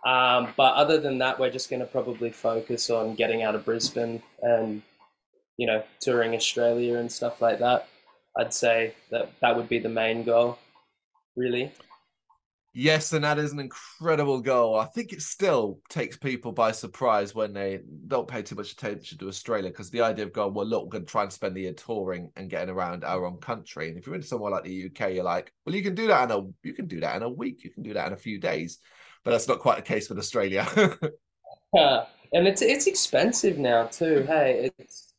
Um, 0.06 0.48
but 0.56 0.74
other 0.74 0.98
than 0.98 1.18
that, 1.18 1.38
we're 1.40 1.50
just 1.50 1.70
going 1.70 1.80
to 1.80 1.86
probably 1.86 2.30
focus 2.30 2.88
on 2.88 3.14
getting 3.16 3.42
out 3.42 3.54
of 3.54 3.64
Brisbane 3.64 4.22
and 4.42 4.82
you 5.56 5.66
know 5.66 5.82
touring 6.00 6.34
Australia 6.34 6.96
and 6.98 7.10
stuff 7.10 7.42
like 7.42 7.58
that. 7.58 7.88
I'd 8.38 8.54
say 8.54 8.94
that 9.10 9.32
that 9.40 9.56
would 9.56 9.68
be 9.68 9.80
the 9.80 9.88
main 9.88 10.22
goal, 10.22 10.58
really. 11.36 11.72
Yes, 12.74 13.12
and 13.12 13.22
that 13.24 13.38
is 13.38 13.52
an 13.52 13.60
incredible 13.60 14.40
goal. 14.40 14.78
I 14.78 14.86
think 14.86 15.12
it 15.12 15.20
still 15.20 15.80
takes 15.90 16.16
people 16.16 16.52
by 16.52 16.72
surprise 16.72 17.34
when 17.34 17.52
they 17.52 17.80
don't 18.06 18.26
pay 18.26 18.40
too 18.40 18.54
much 18.54 18.72
attention 18.72 19.18
to 19.18 19.28
Australia 19.28 19.68
because 19.68 19.90
the 19.90 20.00
idea 20.00 20.24
of 20.24 20.32
going, 20.32 20.54
well, 20.54 20.64
look, 20.64 20.84
we're 20.84 20.90
going 20.90 21.04
to 21.04 21.10
try 21.10 21.22
and 21.22 21.32
spend 21.32 21.54
the 21.54 21.62
year 21.62 21.74
touring 21.74 22.30
and 22.34 22.48
getting 22.48 22.70
around 22.70 23.04
our 23.04 23.26
own 23.26 23.36
country. 23.38 23.88
And 23.88 23.98
if 23.98 24.06
you're 24.06 24.14
in 24.14 24.22
somewhere 24.22 24.50
like 24.50 24.64
the 24.64 24.86
UK, 24.86 25.12
you're 25.12 25.24
like, 25.24 25.52
well, 25.66 25.74
you 25.74 25.82
can 25.82 25.94
do 25.94 26.06
that 26.06 26.30
in 26.30 26.30
a 26.30 26.46
you 26.62 26.72
can 26.72 26.86
do 26.86 27.00
that 27.00 27.16
in 27.16 27.22
a 27.22 27.28
week, 27.28 27.62
you 27.62 27.68
can 27.68 27.82
do 27.82 27.92
that 27.92 28.06
in 28.06 28.14
a 28.14 28.16
few 28.16 28.40
days, 28.40 28.78
but 29.22 29.32
that's 29.32 29.48
not 29.48 29.58
quite 29.58 29.76
the 29.76 29.82
case 29.82 30.08
with 30.08 30.18
Australia. 30.18 30.66
yeah, 31.74 32.06
and 32.32 32.46
it's 32.46 32.62
it's 32.62 32.86
expensive 32.86 33.58
now 33.58 33.84
too. 33.84 34.24
Mm. 34.24 34.26
Hey, 34.26 34.70
it's 34.78 35.12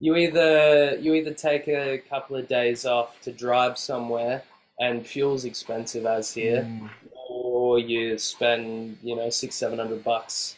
you 0.00 0.16
either 0.16 0.98
you 1.00 1.14
either 1.14 1.32
take 1.32 1.66
a 1.66 2.02
couple 2.10 2.36
of 2.36 2.46
days 2.46 2.84
off 2.84 3.18
to 3.22 3.32
drive 3.32 3.78
somewhere 3.78 4.42
and 4.80 5.06
fuel's 5.06 5.44
expensive 5.44 6.06
as 6.06 6.32
here, 6.32 6.62
mm. 6.62 6.90
or 7.28 7.78
you 7.78 8.18
spend 8.18 8.98
you 9.02 9.14
know 9.14 9.30
six 9.30 9.54
seven 9.54 9.78
hundred 9.78 10.02
bucks 10.02 10.56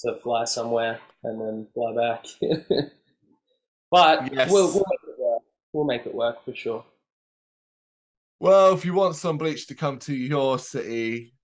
to 0.00 0.16
fly 0.22 0.44
somewhere 0.44 1.00
and 1.24 1.40
then 1.40 1.66
fly 1.72 1.94
back. 1.94 2.26
but 3.90 4.32
yes. 4.34 4.50
we'll, 4.50 4.66
we'll 4.72 4.84
make 4.90 5.08
it 5.08 5.18
work. 5.18 5.42
We'll 5.72 5.84
make 5.84 6.06
it 6.06 6.14
work 6.14 6.44
for 6.44 6.54
sure. 6.54 6.84
Well, 8.40 8.74
if 8.74 8.84
you 8.84 8.92
want 8.92 9.14
Sunbleached 9.14 9.68
to 9.68 9.76
come 9.76 10.00
to 10.00 10.14
your 10.14 10.58
city, 10.58 11.34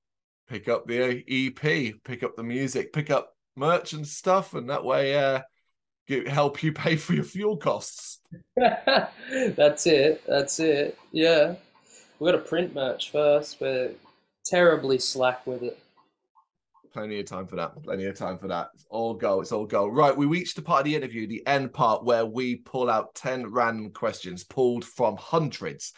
pick 0.48 0.68
up 0.68 0.86
the 0.86 1.22
EP, 1.28 1.94
pick 2.02 2.22
up 2.24 2.34
the 2.34 2.42
music, 2.42 2.92
pick 2.92 3.10
up 3.10 3.32
merch 3.54 3.92
and 3.92 4.04
stuff, 4.06 4.54
and 4.54 4.68
that 4.68 4.84
way, 4.84 5.16
uh, 5.16 5.42
help 6.26 6.62
you 6.62 6.72
pay 6.74 6.96
for 6.96 7.14
your 7.14 7.24
fuel 7.24 7.56
costs. 7.56 8.18
That's 8.56 9.86
it. 9.86 10.22
That's 10.26 10.58
it. 10.58 10.98
Yeah. 11.12 11.54
We've 12.18 12.32
got 12.32 12.38
to 12.38 12.44
print 12.44 12.74
merch 12.74 13.10
first. 13.10 13.60
We're 13.60 13.92
terribly 14.44 14.98
slack 14.98 15.46
with 15.46 15.62
it. 15.62 15.78
Plenty 16.92 17.20
of 17.20 17.26
time 17.26 17.46
for 17.46 17.56
that. 17.56 17.80
Plenty 17.84 18.06
of 18.06 18.16
time 18.16 18.38
for 18.38 18.48
that. 18.48 18.70
It's 18.74 18.86
all 18.90 19.14
go. 19.14 19.40
It's 19.40 19.52
all 19.52 19.66
go. 19.66 19.86
Right. 19.86 20.16
We 20.16 20.26
reached 20.26 20.56
the 20.56 20.62
part 20.62 20.80
of 20.80 20.84
the 20.86 20.96
interview, 20.96 21.28
the 21.28 21.46
end 21.46 21.72
part, 21.72 22.04
where 22.04 22.26
we 22.26 22.56
pull 22.56 22.90
out 22.90 23.14
10 23.14 23.52
random 23.52 23.92
questions 23.92 24.42
pulled 24.42 24.84
from 24.84 25.16
hundreds 25.16 25.92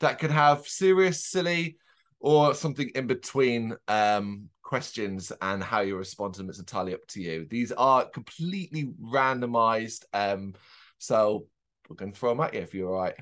that 0.00 0.18
could 0.18 0.30
have 0.30 0.66
serious, 0.66 1.26
silly, 1.26 1.76
or 2.20 2.54
something 2.54 2.88
in 2.94 3.06
between 3.06 3.76
um, 3.88 4.48
questions 4.62 5.30
and 5.42 5.62
how 5.62 5.80
you 5.80 5.96
respond 5.96 6.34
to 6.34 6.38
them. 6.38 6.48
It's 6.48 6.58
entirely 6.58 6.94
up 6.94 7.06
to 7.08 7.20
you. 7.20 7.46
These 7.50 7.72
are 7.72 8.06
completely 8.06 8.92
randomized. 9.02 10.04
Um, 10.14 10.54
so 10.96 11.48
we're 11.88 11.96
going 11.96 12.12
to 12.12 12.18
throw 12.18 12.30
them 12.30 12.40
at 12.40 12.54
you 12.54 12.60
if 12.60 12.72
you're 12.72 12.94
all 12.94 13.02
right. 13.02 13.14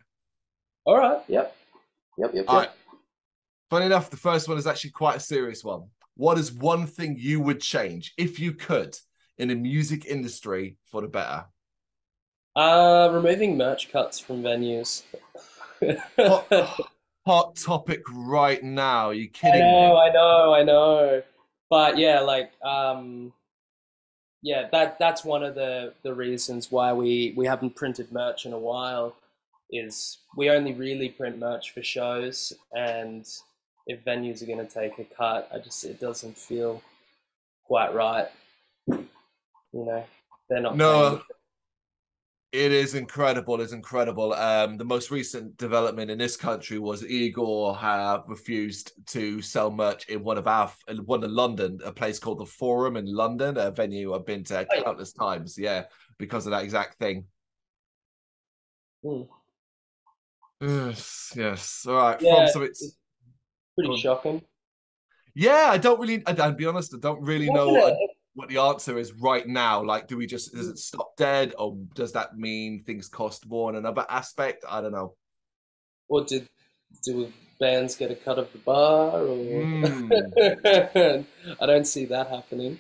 All 0.85 0.99
right. 0.99 1.19
Yep. 1.27 1.57
Yep, 2.19 2.31
yep, 2.35 2.45
All 2.49 2.61
yep. 2.61 2.69
Right. 2.69 2.77
Funny 3.71 3.87
enough, 3.87 4.11
the 4.11 4.17
first 4.17 4.49
one 4.49 4.59
is 4.59 4.67
actually 4.67 4.91
quite 4.91 5.17
a 5.17 5.21
serious 5.21 5.65
one. 5.65 5.89
What 6.17 6.39
is 6.39 6.53
one 6.53 6.87
thing 6.87 7.17
you 7.19 7.41
would 7.41 7.61
change 7.61 8.15
if 8.17 8.39
you 8.39 8.53
could 8.53 8.97
in 9.39 9.49
the 9.49 9.55
music 9.55 10.07
industry 10.07 10.77
for 10.91 11.01
the 11.01 11.09
better? 11.09 11.47
Uh, 12.55 13.11
removing 13.13 13.57
merch 13.57 13.91
cuts 13.91 14.21
from 14.21 14.43
venues. 14.43 15.03
hot, 16.17 16.81
hot, 17.27 17.57
topic 17.57 18.03
right 18.13 18.63
now. 18.63 19.09
Are 19.09 19.15
you 19.15 19.29
kidding? 19.29 19.63
I 19.63 19.67
know, 19.67 19.95
me? 19.95 20.01
I 20.01 20.13
know, 20.13 20.55
I 20.55 20.63
know. 20.63 21.23
But 21.69 21.99
yeah, 21.99 22.21
like, 22.21 22.53
um, 22.63 23.33
yeah, 24.41 24.69
that 24.71 24.99
that's 25.01 25.25
one 25.25 25.43
of 25.43 25.57
the 25.57 25.95
the 26.03 26.15
reasons 26.15 26.71
why 26.71 26.93
we 26.93 27.33
we 27.37 27.47
haven't 27.47 27.75
printed 27.75 28.13
merch 28.13 28.47
in 28.47 28.53
a 28.53 28.59
while 28.59 29.17
is 29.75 30.19
we 30.37 30.51
only 30.51 30.73
really 30.73 31.09
print 31.09 31.39
merch 31.39 31.73
for 31.73 31.83
shows, 31.83 32.53
and 32.73 33.27
if 33.87 34.05
venues 34.05 34.43
are 34.43 34.47
going 34.47 34.67
to 34.67 34.73
take 34.73 34.99
a 34.99 35.05
cut, 35.05 35.49
I 35.53 35.59
just 35.59 35.85
it 35.85 36.01
doesn't 36.01 36.39
feel 36.39 36.83
quite 37.67 37.95
right. 37.95 38.29
You 38.87 39.07
know, 39.73 40.05
they're 40.49 40.61
not. 40.61 40.77
No, 40.77 41.23
it 42.53 42.71
is 42.71 42.95
incredible. 42.95 43.61
It's 43.61 43.73
incredible. 43.73 44.33
Um, 44.33 44.77
the 44.77 44.85
most 44.85 45.11
recent 45.11 45.57
development 45.57 46.09
in 46.09 46.19
this 46.19 46.37
country 46.37 46.79
was 46.79 47.05
Igor 47.05 47.75
have 47.77 48.23
refused 48.29 48.93
to 49.09 49.43
sell 49.43 49.73
merch 49.73 50.09
in 50.09 50.23
one 50.23 50.39
of 50.39 50.47
our 50.47 50.71
one 51.05 51.25
in 51.25 51.35
London, 51.35 51.81
a 51.85 51.91
place 51.91 52.21
called 52.21 52.39
the 52.39 52.47
Forum 52.47 52.97
in 52.97 53.07
London, 53.07 53.59
a 53.59 53.73
venue 53.73 54.15
I've 54.15 54.25
been 54.25 54.45
to 54.45 54.67
countless 54.85 55.13
times. 55.13 55.59
Yeah, 55.59 55.87
because 56.17 56.47
of 56.47 56.53
that 56.53 56.63
exact 56.63 56.99
thing. 57.01 57.25
Mm. 59.05 59.27
Yes, 60.61 61.33
yes. 61.37 61.87
All 61.89 61.95
right. 61.95 62.21
Yeah, 62.21 62.47
From, 62.47 62.53
so 62.53 62.63
it's 62.63 62.97
pretty 63.79 63.97
shocking. 63.97 64.43
Yeah, 65.35 65.69
I 65.69 65.79
don't 65.79 66.01
really. 66.01 66.23
I, 66.27 66.33
will 66.33 66.55
be 66.55 66.67
honest. 66.67 66.95
I 66.95 66.99
don't 66.99 67.23
really 67.23 67.51
know 67.51 67.71
what, 67.71 67.97
what, 68.35 68.49
the 68.49 68.59
answer 68.59 68.99
is 68.99 69.13
right 69.15 69.47
now. 69.47 69.83
Like, 69.83 70.07
do 70.07 70.17
we 70.17 70.27
just 70.27 70.55
does 70.55 70.69
it 70.69 70.79
stop 70.79 71.17
dead, 71.17 71.55
or 71.59 71.77
does 71.95 72.13
that 72.13 72.37
mean 72.37 72.85
things 72.85 73.09
cost 73.09 73.47
more 73.47 73.71
in 73.71 73.77
another 73.77 74.07
aspect? 74.09 74.65
I 74.69 74.81
don't 74.81 74.93
know. 74.93 75.17
Or 76.09 76.25
did 76.25 76.49
do 77.03 77.33
bands 77.59 77.97
get 77.97 78.11
a 78.11 78.15
cut 78.15 78.39
of 78.39 78.53
the 78.53 78.59
bar, 78.59 79.21
or 79.23 79.65
Mm. 79.65 81.27
I 81.61 81.67
don't 81.67 81.87
see 81.87 82.05
that 82.07 82.29
happening. 82.29 82.79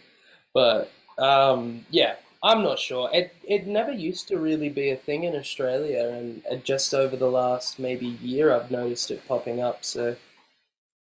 But 0.52 0.90
um, 1.18 1.84
yeah, 1.90 2.16
I'm 2.44 2.62
not 2.62 2.78
sure. 2.78 3.08
It 3.12 3.34
it 3.42 3.66
never 3.66 3.90
used 3.90 4.28
to 4.28 4.36
really 4.36 4.68
be 4.68 4.90
a 4.90 4.96
thing 4.96 5.24
in 5.24 5.34
Australia, 5.34 6.10
and 6.10 6.42
uh, 6.52 6.56
just 6.56 6.92
over 6.92 7.16
the 7.16 7.30
last 7.30 7.78
maybe 7.78 8.06
year, 8.06 8.52
I've 8.52 8.70
noticed 8.70 9.10
it 9.10 9.26
popping 9.26 9.62
up. 9.62 9.82
So 9.82 10.14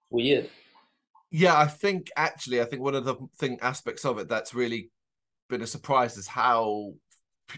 weird. 0.09 0.49
Yeah, 1.31 1.59
I 1.59 1.67
think 1.67 2.11
actually, 2.17 2.63
I 2.63 2.65
think 2.65 2.81
one 2.81 2.95
of 2.95 3.05
the 3.05 3.17
thing 3.39 3.59
aspects 3.61 4.07
of 4.07 4.19
it 4.19 4.29
that's 4.29 4.55
really 4.55 4.91
been 5.51 5.61
a 5.61 5.67
surprise 5.67 6.17
is 6.17 6.27
how 6.27 6.95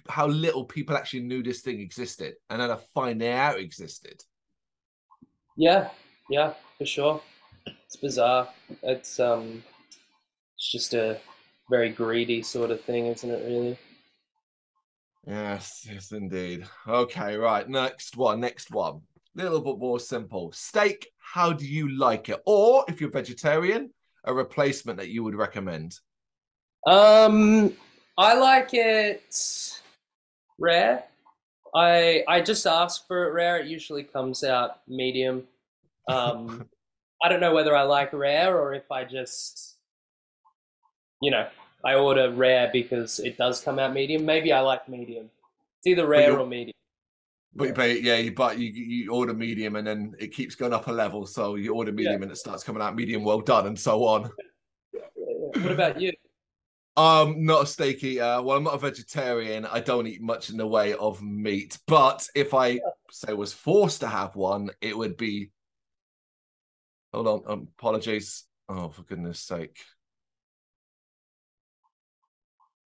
how 0.09 0.27
little 0.27 0.65
people 0.65 0.97
actually 0.97 1.23
knew 1.23 1.41
this 1.41 1.61
thing 1.61 1.81
existed, 1.81 2.35
and 2.51 2.61
then 2.61 2.73
I 2.73 2.79
find 2.93 3.23
out 3.23 3.61
existed. 3.61 4.21
Yeah, 5.57 5.91
yeah, 6.29 6.55
for 6.77 6.87
sure. 6.87 7.23
It's 7.87 7.97
bizarre. 7.97 8.49
It's 8.83 9.21
um, 9.21 9.63
it's 10.57 10.73
just 10.73 10.95
a 10.95 11.21
very 11.71 11.91
greedy 11.91 12.43
sort 12.43 12.71
of 12.71 12.81
thing, 12.81 13.07
isn't 13.07 13.31
it? 13.31 13.45
Really. 13.45 13.79
Yes, 15.27 15.87
yes, 15.91 16.13
indeed. 16.13 16.67
Okay, 16.89 17.37
right. 17.37 17.69
Next 17.69 18.17
one. 18.17 18.41
Next 18.41 18.71
one. 18.71 19.01
A 19.39 19.43
Little 19.43 19.61
bit 19.61 19.79
more 19.79 20.01
simple. 20.01 20.51
Steak. 20.53 21.09
How 21.19 21.53
do 21.53 21.67
you 21.67 21.97
like 21.97 22.29
it? 22.29 22.41
Or 22.47 22.85
if 22.89 23.01
you're 23.01 23.11
vegetarian, 23.11 23.91
a 24.25 24.35
replacement 24.35 24.99
that 24.99 25.09
you 25.09 25.23
would 25.23 25.35
recommend. 25.37 25.99
Um, 26.87 27.75
I 28.19 28.35
like 28.35 28.71
it 28.73 29.81
rare. 30.59 31.05
I 31.75 32.25
I 32.27 32.41
just 32.41 32.67
ask 32.67 33.07
for 33.07 33.29
it 33.29 33.33
rare. 33.33 33.59
It 33.59 33.67
usually 33.67 34.03
comes 34.03 34.43
out 34.43 34.81
medium. 34.89 35.45
Um, 36.09 36.69
I 37.23 37.29
don't 37.29 37.41
know 37.41 37.55
whether 37.55 37.77
I 37.77 37.83
like 37.83 38.13
rare 38.13 38.59
or 38.59 38.73
if 38.75 38.91
I 38.91 39.05
just, 39.05 39.77
you 41.21 41.31
know, 41.31 41.47
I 41.85 41.95
order 41.95 42.31
rare 42.31 42.71
because 42.73 43.21
it 43.21 43.39
does 43.39 43.61
come 43.61 43.79
out 43.79 43.95
medium. 43.95 44.25
Maybe 44.25 44.53
I 44.53 44.61
like 44.61 44.89
medium. 44.89 45.31
It's 45.79 45.87
either 45.87 46.07
rare 46.07 46.39
or 46.39 46.47
medium. 46.47 46.75
But 47.55 47.69
you 47.69 47.75
pay, 47.75 48.01
yeah, 48.01 48.17
you 48.17 48.33
but 48.33 48.59
you 48.59 48.71
you 48.71 49.13
order 49.13 49.35
medium 49.35 49.77
and 49.77 49.87
then 49.87 50.15
it 50.19 50.29
keeps 50.29 50.55
going 50.55 50.73
up 50.73 50.87
a 50.87 50.93
level. 50.93 51.27
So 51.27 51.57
you 51.57 51.75
order 51.75 51.91
medium 51.91 52.23
and 52.23 52.31
it 52.31 52.37
starts 52.37 52.63
coming 52.63 52.83
out 52.83 52.95
medium 52.95 53.25
well 53.25 53.41
done 53.41 53.67
and 53.67 53.79
so 53.79 54.05
on. 54.05 54.31
What 55.25 55.73
about 55.73 56.01
you? 56.01 56.13
Um, 56.97 57.45
not 57.45 57.63
a 57.63 57.67
steak 57.67 58.05
eater. 58.05 58.43
Well, 58.43 58.57
I'm 58.57 58.65
not 58.65 58.75
a 58.75 58.79
vegetarian. 58.79 59.65
I 59.65 59.81
don't 59.81 60.07
eat 60.07 60.21
much 60.21 60.51
in 60.51 60.57
the 60.57 60.67
way 60.67 60.95
of 60.95 61.23
meat. 61.23 61.79
But 61.87 62.29
if 62.35 62.53
I 62.53 62.81
say 63.11 63.33
was 63.33 63.53
forced 63.53 64.01
to 64.01 64.07
have 64.07 64.37
one, 64.37 64.71
it 64.81 64.97
would 64.97 65.17
be. 65.17 65.51
Hold 67.13 67.27
on. 67.27 67.43
Um, 67.47 67.69
apologies. 67.79 68.45
Oh, 68.69 68.91
for 68.91 69.03
goodness 69.03 69.41
sake. 69.41 69.81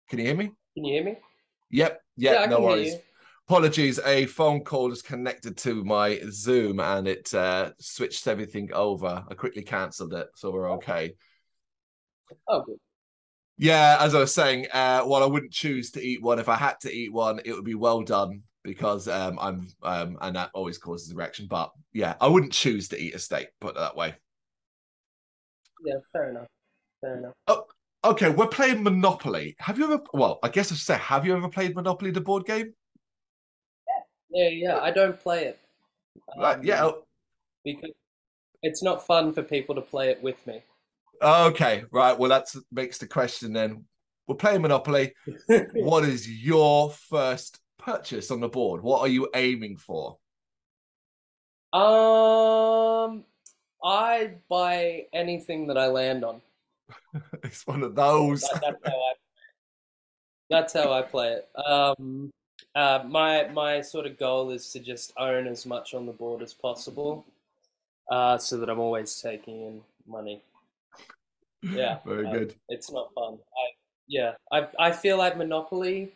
Can 0.10 0.20
you 0.20 0.26
hear 0.26 0.36
me? 0.36 0.52
Can 0.76 0.86
you 0.86 0.94
hear 0.96 1.04
me? 1.04 1.18
Yep. 1.70 2.02
Yep. 2.18 2.40
I 2.40 2.46
no 2.48 2.62
worries. 2.62 2.96
Apologies. 3.48 4.00
A 4.06 4.26
phone 4.26 4.64
call 4.64 4.92
is 4.92 5.02
connected 5.02 5.58
to 5.58 5.84
my 5.84 6.20
Zoom 6.32 6.80
and 6.80 7.08
it 7.08 7.34
uh, 7.34 7.72
switched 7.80 8.28
everything 8.28 8.74
over. 8.74 9.24
I 9.28 9.34
quickly 9.36 9.64
cancelled 9.64 10.14
it, 10.14 10.28
so 10.36 10.52
we're 10.52 10.72
okay. 10.74 11.16
Oh, 12.48 12.62
good. 12.62 12.78
Yeah, 13.58 13.98
as 14.00 14.16
I 14.16 14.20
was 14.20 14.34
saying, 14.34 14.68
uh, 14.72 15.02
while 15.02 15.22
I 15.22 15.28
wouldn't 15.28 15.52
choose 15.52 15.92
to 15.92 16.02
eat 16.02 16.22
one, 16.22 16.40
if 16.40 16.48
I 16.48 16.56
had 16.56 16.80
to 16.82 16.92
eat 16.92 17.12
one, 17.12 17.42
it 17.44 17.54
would 17.54 17.66
be 17.66 17.76
well 17.76 18.02
done 18.02 18.44
because 18.64 19.08
um, 19.08 19.38
I'm 19.40 19.68
um, 19.84 20.18
and 20.22 20.36
that 20.36 20.52
always 20.54 20.78
causes 20.78 21.12
a 21.12 21.16
reaction. 21.16 21.48
But 21.48 21.72
yeah, 21.94 22.16
I 22.22 22.28
wouldn't 22.28 22.54
choose 22.54 22.88
to 22.90 23.00
eat 23.00 23.16
a 23.16 23.20
steak. 23.20 23.48
Put 23.60 23.76
it 23.76 23.80
that 23.80 23.96
way. 23.96 24.16
Yeah, 25.84 25.96
fair 26.14 26.30
enough. 26.30 26.48
Fair 27.02 27.18
enough. 27.18 27.34
Okay, 28.04 28.30
we're 28.30 28.48
playing 28.48 28.84
Monopoly. 28.84 29.56
Have 29.60 29.78
you 29.78 29.86
ever? 29.86 30.02
Well, 30.14 30.40
I 30.42 30.50
guess 30.50 30.72
I 30.72 30.76
should 30.76 30.86
say, 30.86 30.98
have 30.98 31.26
you 31.26 31.36
ever 31.36 31.50
played 31.50 31.76
Monopoly, 31.76 32.12
the 32.12 32.22
board 32.22 32.46
game? 32.46 32.74
Yeah, 34.32 34.48
yeah. 34.50 34.78
I 34.80 34.92
don't 34.92 35.20
play 35.20 35.46
it. 35.46 35.60
Right, 36.38 36.60
Um, 36.60 36.64
yeah. 36.64 36.92
because 37.66 37.92
it's 38.62 38.84
not 38.84 39.06
fun 39.06 39.34
for 39.34 39.44
people 39.44 39.76
to 39.76 39.82
play 39.82 40.10
it 40.10 40.22
with 40.24 40.46
me. 40.48 40.62
Okay, 41.22 41.84
right. 41.92 42.18
Well, 42.18 42.30
that 42.30 42.48
makes 42.72 43.00
the 43.00 43.08
question 43.08 43.52
then. 43.52 43.84
We're 44.28 44.36
playing 44.36 44.62
Monopoly. 44.62 45.14
what 45.74 46.06
is 46.06 46.30
your 46.30 46.92
first 46.92 47.60
purchase 47.78 48.32
on 48.32 48.40
the 48.40 48.48
board? 48.48 48.82
What 48.82 49.02
are 49.02 49.08
you 49.08 49.28
aiming 49.36 49.78
for? 49.78 50.18
um, 51.74 53.24
I 53.84 54.32
buy 54.50 55.08
anything 55.14 55.68
that 55.68 55.78
I 55.78 55.88
land 55.88 56.24
on. 56.24 56.42
It's 57.44 57.66
one 57.66 57.84
of 57.84 57.96
those. 57.96 58.42
That, 58.42 58.62
that's 58.62 58.86
how 58.86 58.98
I. 58.98 59.14
That's 60.50 60.74
how 60.74 60.94
I 60.94 61.02
play 61.04 61.34
it. 61.34 61.50
Um, 61.60 62.32
uh, 62.76 63.04
my 63.08 63.48
my 63.48 63.82
sort 63.82 64.06
of 64.06 64.18
goal 64.18 64.52
is 64.52 64.72
to 64.72 64.80
just 64.80 65.14
own 65.18 65.48
as 65.48 65.66
much 65.66 65.94
on 65.94 66.06
the 66.06 66.12
board 66.12 66.42
as 66.42 66.54
possible, 66.54 67.26
uh, 68.12 68.38
so 68.38 68.58
that 68.58 68.70
I'm 68.70 68.80
always 68.80 69.20
taking 69.22 69.62
in 69.62 69.82
money. 70.08 70.42
Yeah, 71.62 72.00
Very 72.06 72.26
um, 72.26 72.34
good. 72.34 72.56
It's 72.70 72.92
not 72.92 73.14
fun. 73.14 73.34
I 73.34 73.72
yeah, 74.08 74.34
I 74.52 74.68
I 74.80 74.92
feel 74.92 75.18
like 75.18 75.38
Monopoly 75.38 76.12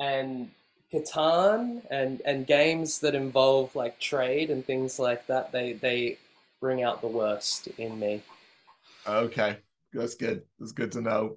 and 0.00 0.50
Catan 0.92 1.82
and 1.90 2.20
and 2.24 2.46
games 2.46 2.98
that 3.00 3.14
involve 3.14 3.74
like 3.74 3.98
trade 3.98 4.50
and 4.50 4.64
things 4.64 4.98
like 4.98 5.26
that. 5.26 5.52
They 5.52 5.72
they 5.72 6.18
bring 6.60 6.82
out 6.82 7.00
the 7.00 7.08
worst 7.08 7.68
in 7.78 7.98
me. 7.98 8.22
Okay, 9.06 9.56
that's 9.92 10.14
good. 10.14 10.42
That's 10.58 10.72
good 10.72 10.92
to 10.92 11.00
know. 11.00 11.36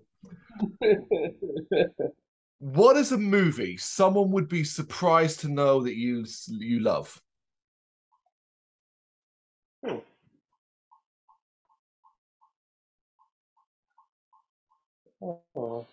What 2.60 2.96
is 2.98 3.12
a 3.12 3.18
movie 3.18 3.78
someone 3.78 4.32
would 4.32 4.48
be 4.48 4.63
surprised 4.63 5.41
to 5.41 5.50
know 5.50 5.84
that 5.84 5.96
you 5.96 6.26
you 6.48 6.80
love? 6.80 7.22
oh. 15.22 15.86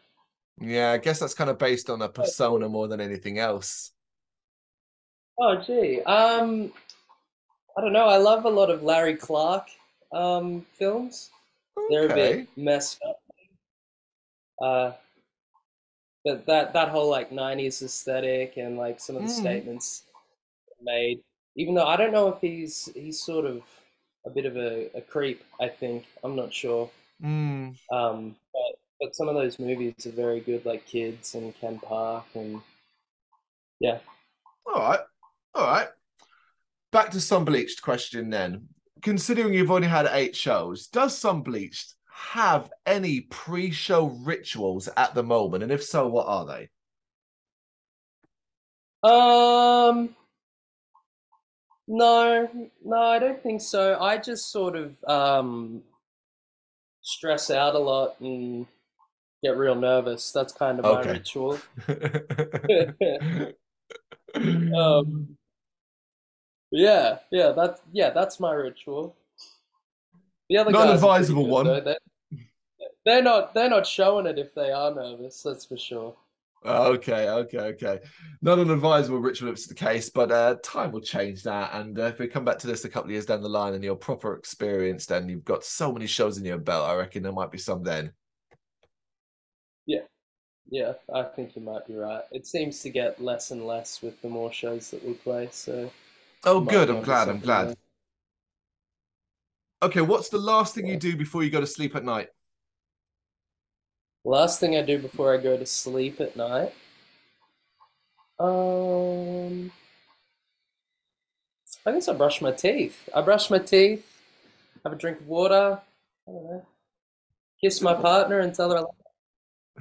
Yeah, 0.61 0.92
I 0.92 0.98
guess 0.98 1.18
that's 1.18 1.35
kind 1.35 1.51
of 1.51 1.59
based 1.59 1.90
on 1.90 2.01
a 2.01 2.09
persona 2.09 2.68
more 2.68 2.87
than 2.87 3.01
anything 3.01 3.38
else. 3.38 3.90
Oh, 5.38 5.57
gee. 5.57 6.01
Um, 6.03 6.72
I 7.77 7.81
don't 7.81 7.92
know. 7.92 8.07
I 8.07 8.18
love 8.18 8.44
a 8.44 8.51
lot 8.51 8.70
of 8.70 8.83
Larry 8.83 9.16
Clark 9.16 9.68
um, 10.12 10.64
films. 10.75 11.31
They're 11.90 12.11
a 12.11 12.14
bit 12.14 12.48
messed 12.56 13.00
up. 13.08 13.18
Uh, 14.61 14.92
but 16.24 16.46
that 16.46 16.72
that 16.72 16.88
whole 16.88 17.11
like 17.11 17.30
'90s 17.30 17.82
aesthetic 17.82 18.56
and 18.56 18.76
like 18.78 19.00
some 19.00 19.16
of 19.16 19.22
the 19.22 19.28
Mm. 19.28 19.40
statements 19.40 20.04
made. 20.80 21.20
Even 21.56 21.74
though 21.74 21.87
I 21.87 21.96
don't 21.96 22.12
know 22.12 22.28
if 22.28 22.40
he's 22.40 22.88
he's 22.94 23.20
sort 23.20 23.44
of 23.44 23.62
a 24.24 24.30
bit 24.30 24.46
of 24.46 24.56
a, 24.56 24.88
a 24.96 25.00
creep. 25.00 25.42
I 25.61 25.68
think 25.68 26.04
I'm 26.22 26.37
not 26.37 26.52
sure. 26.52 26.90
Mm, 27.22 27.76
Um, 27.90 28.37
but 28.52 28.78
but 29.00 29.16
some 29.16 29.28
of 29.28 29.35
those 29.35 29.58
movies 29.58 30.06
are 30.06 30.12
very 30.12 30.40
good, 30.40 30.64
like 30.64 30.87
Kids 30.87 31.35
and 31.35 31.54
Ken 31.56 31.78
Park 31.80 32.24
and 32.35 32.61
yeah. 33.80 33.98
all 34.66 34.74
right. 34.80 35.00
All 35.54 35.66
right. 35.66 35.88
Back 36.92 37.11
to 37.11 37.18
Sunbleached 37.18 37.82
question 37.82 38.30
then. 38.30 38.68
Considering 39.02 39.52
you've 39.52 39.70
only 39.70 39.88
had 39.88 40.08
eight 40.12 40.34
shows, 40.36 40.86
does 40.86 41.18
Sunbleached 41.18 41.94
have 42.08 42.70
any 42.86 43.22
pre-show 43.22 44.06
rituals 44.24 44.88
at 44.96 45.14
the 45.14 45.22
moment? 45.22 45.62
And 45.62 45.72
if 45.72 45.82
so, 45.82 46.06
what 46.06 46.26
are 46.26 46.46
they? 46.46 46.68
Um, 49.02 50.14
no, 51.88 52.48
no, 52.84 52.96
I 52.96 53.18
don't 53.18 53.42
think 53.42 53.60
so. 53.60 53.98
I 54.00 54.18
just 54.18 54.52
sort 54.52 54.76
of 54.76 55.02
um 55.04 55.82
stress 57.00 57.50
out 57.50 57.74
a 57.74 57.78
lot 57.78 58.14
and 58.20 58.66
get 59.42 59.56
real 59.56 59.74
nervous. 59.74 60.30
That's 60.30 60.52
kind 60.52 60.78
of 60.78 60.84
my 60.84 61.02
ritual. 61.02 61.58
Um, 64.34 65.36
yeah, 66.72 67.18
yeah, 67.30 67.52
that's 67.52 67.80
yeah, 67.92 68.11
that's 68.11 68.40
my 68.40 68.52
ritual. 68.52 69.14
The 70.48 70.56
other 70.56 70.70
not 70.70 70.88
an 70.88 70.94
advisable 70.94 71.46
one. 71.46 71.66
They're, 71.66 71.96
they're 73.04 73.22
not 73.22 73.54
they're 73.54 73.70
not 73.70 73.87
showing 73.87 74.26
it 74.26 74.38
if 74.38 74.54
they 74.54 74.72
are 74.72 74.94
nervous, 74.94 75.42
that's 75.42 75.66
for 75.66 75.76
sure. 75.76 76.16
Okay, 76.64 77.28
okay, 77.28 77.58
okay. 77.58 78.00
Not 78.40 78.61
an 78.61 78.70
advisable 78.70 79.18
ritual 79.18 79.48
if 79.48 79.54
it's 79.54 79.66
the 79.66 79.74
case, 79.74 80.08
but 80.08 80.30
uh, 80.30 80.56
time 80.62 80.92
will 80.92 81.00
change 81.00 81.42
that. 81.42 81.74
And 81.74 81.98
uh, 81.98 82.04
if 82.04 82.20
we 82.20 82.28
come 82.28 82.44
back 82.44 82.58
to 82.58 82.68
this 82.68 82.85
a 82.85 82.88
couple 82.88 83.08
of 83.08 83.12
years 83.12 83.26
down 83.26 83.42
the 83.42 83.48
line 83.48 83.74
and 83.74 83.82
you're 83.82 83.96
proper 83.96 84.35
experienced 84.37 85.11
and 85.11 85.28
you've 85.28 85.44
got 85.44 85.64
so 85.64 85.92
many 85.92 86.06
shows 86.06 86.38
in 86.38 86.44
your 86.44 86.58
belt, 86.58 86.88
I 86.88 86.94
reckon 86.94 87.24
there 87.24 87.32
might 87.32 87.50
be 87.50 87.58
some 87.58 87.82
then. 87.82 88.12
Yeah, 89.87 90.02
yeah, 90.70 90.92
I 91.12 91.24
think 91.24 91.56
you 91.56 91.62
might 91.62 91.87
be 91.88 91.96
right. 91.96 92.22
It 92.30 92.46
seems 92.46 92.80
to 92.82 92.90
get 92.90 93.20
less 93.20 93.50
and 93.50 93.66
less 93.66 94.00
with 94.00 94.22
the 94.22 94.28
more 94.28 94.52
shows 94.52 94.90
that 94.92 95.04
we 95.04 95.14
play, 95.14 95.48
so 95.50 95.90
Oh, 96.44 96.61
might 96.61 96.70
good. 96.72 96.90
I'm 96.90 97.02
glad. 97.02 97.28
I'm 97.28 97.40
glad. 97.40 97.68
there. 97.68 97.76
Okay, 99.83 100.00
what's 100.00 100.28
the 100.28 100.38
last 100.38 100.74
thing 100.74 100.87
you 100.87 100.96
do 100.96 101.16
before 101.16 101.42
you 101.42 101.50
go 101.50 101.61
to 101.61 101.66
sleep 101.66 101.96
at 101.96 102.05
night? 102.05 102.28
Last 104.24 104.61
thing 104.61 104.76
I 104.76 104.83
do 104.83 104.98
before 104.98 105.35
I 105.35 105.38
go 105.38 105.57
to 105.57 105.66
sleep 105.66 106.20
at 106.20 106.37
night. 106.37 106.72
Um, 108.38 109.72
I 111.85 111.92
guess 111.92 112.09
I 112.09 112.14
brush 112.14 112.40
my 112.40 112.52
teeth. 112.52 113.09
I 113.14 113.20
brush 113.22 113.50
my 113.50 113.59
teeth, 113.59 114.20
have 114.85 114.92
a 114.92 114.96
drink 114.96 115.20
of 115.20 115.28
water. 115.28 115.81
I 116.28 116.31
don't 116.31 116.44
know. 116.44 116.66
Kiss 117.61 117.81
my 117.81 117.94
partner 117.94 118.40
and 118.40 118.55
tell 118.55 118.70
her 118.70 118.78
I 118.78 118.81
love 118.81 118.94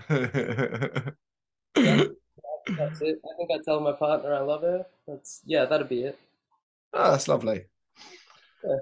her. 0.07 1.15
Yeah, 1.75 2.03
that's 2.77 3.01
it. 3.01 3.19
I 3.23 3.37
think 3.37 3.49
I 3.53 3.63
tell 3.63 3.79
my 3.79 3.93
partner 3.93 4.33
I 4.33 4.39
love 4.41 4.61
her. 4.61 4.85
That's 5.07 5.41
yeah, 5.45 5.65
that'd 5.65 5.89
be 5.89 6.03
it. 6.03 6.19
Oh, 6.93 7.11
that's 7.11 7.27
lovely. 7.27 7.65
Yeah. 8.63 8.77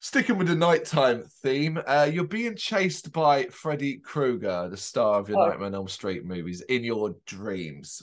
Sticking 0.00 0.38
with 0.38 0.48
the 0.48 0.54
nighttime 0.54 1.24
theme, 1.42 1.80
uh, 1.86 2.08
you're 2.12 2.24
being 2.24 2.54
chased 2.54 3.12
by 3.12 3.44
Freddy 3.46 3.96
Krueger, 3.96 4.68
the 4.68 4.76
star 4.76 5.18
of 5.18 5.28
your 5.28 5.38
Oh. 5.38 5.48
Nightmare 5.48 5.66
on 5.66 5.74
Elm 5.74 5.88
Street 5.88 6.24
movies, 6.24 6.60
in 6.62 6.84
your 6.84 7.16
dreams. 7.26 8.02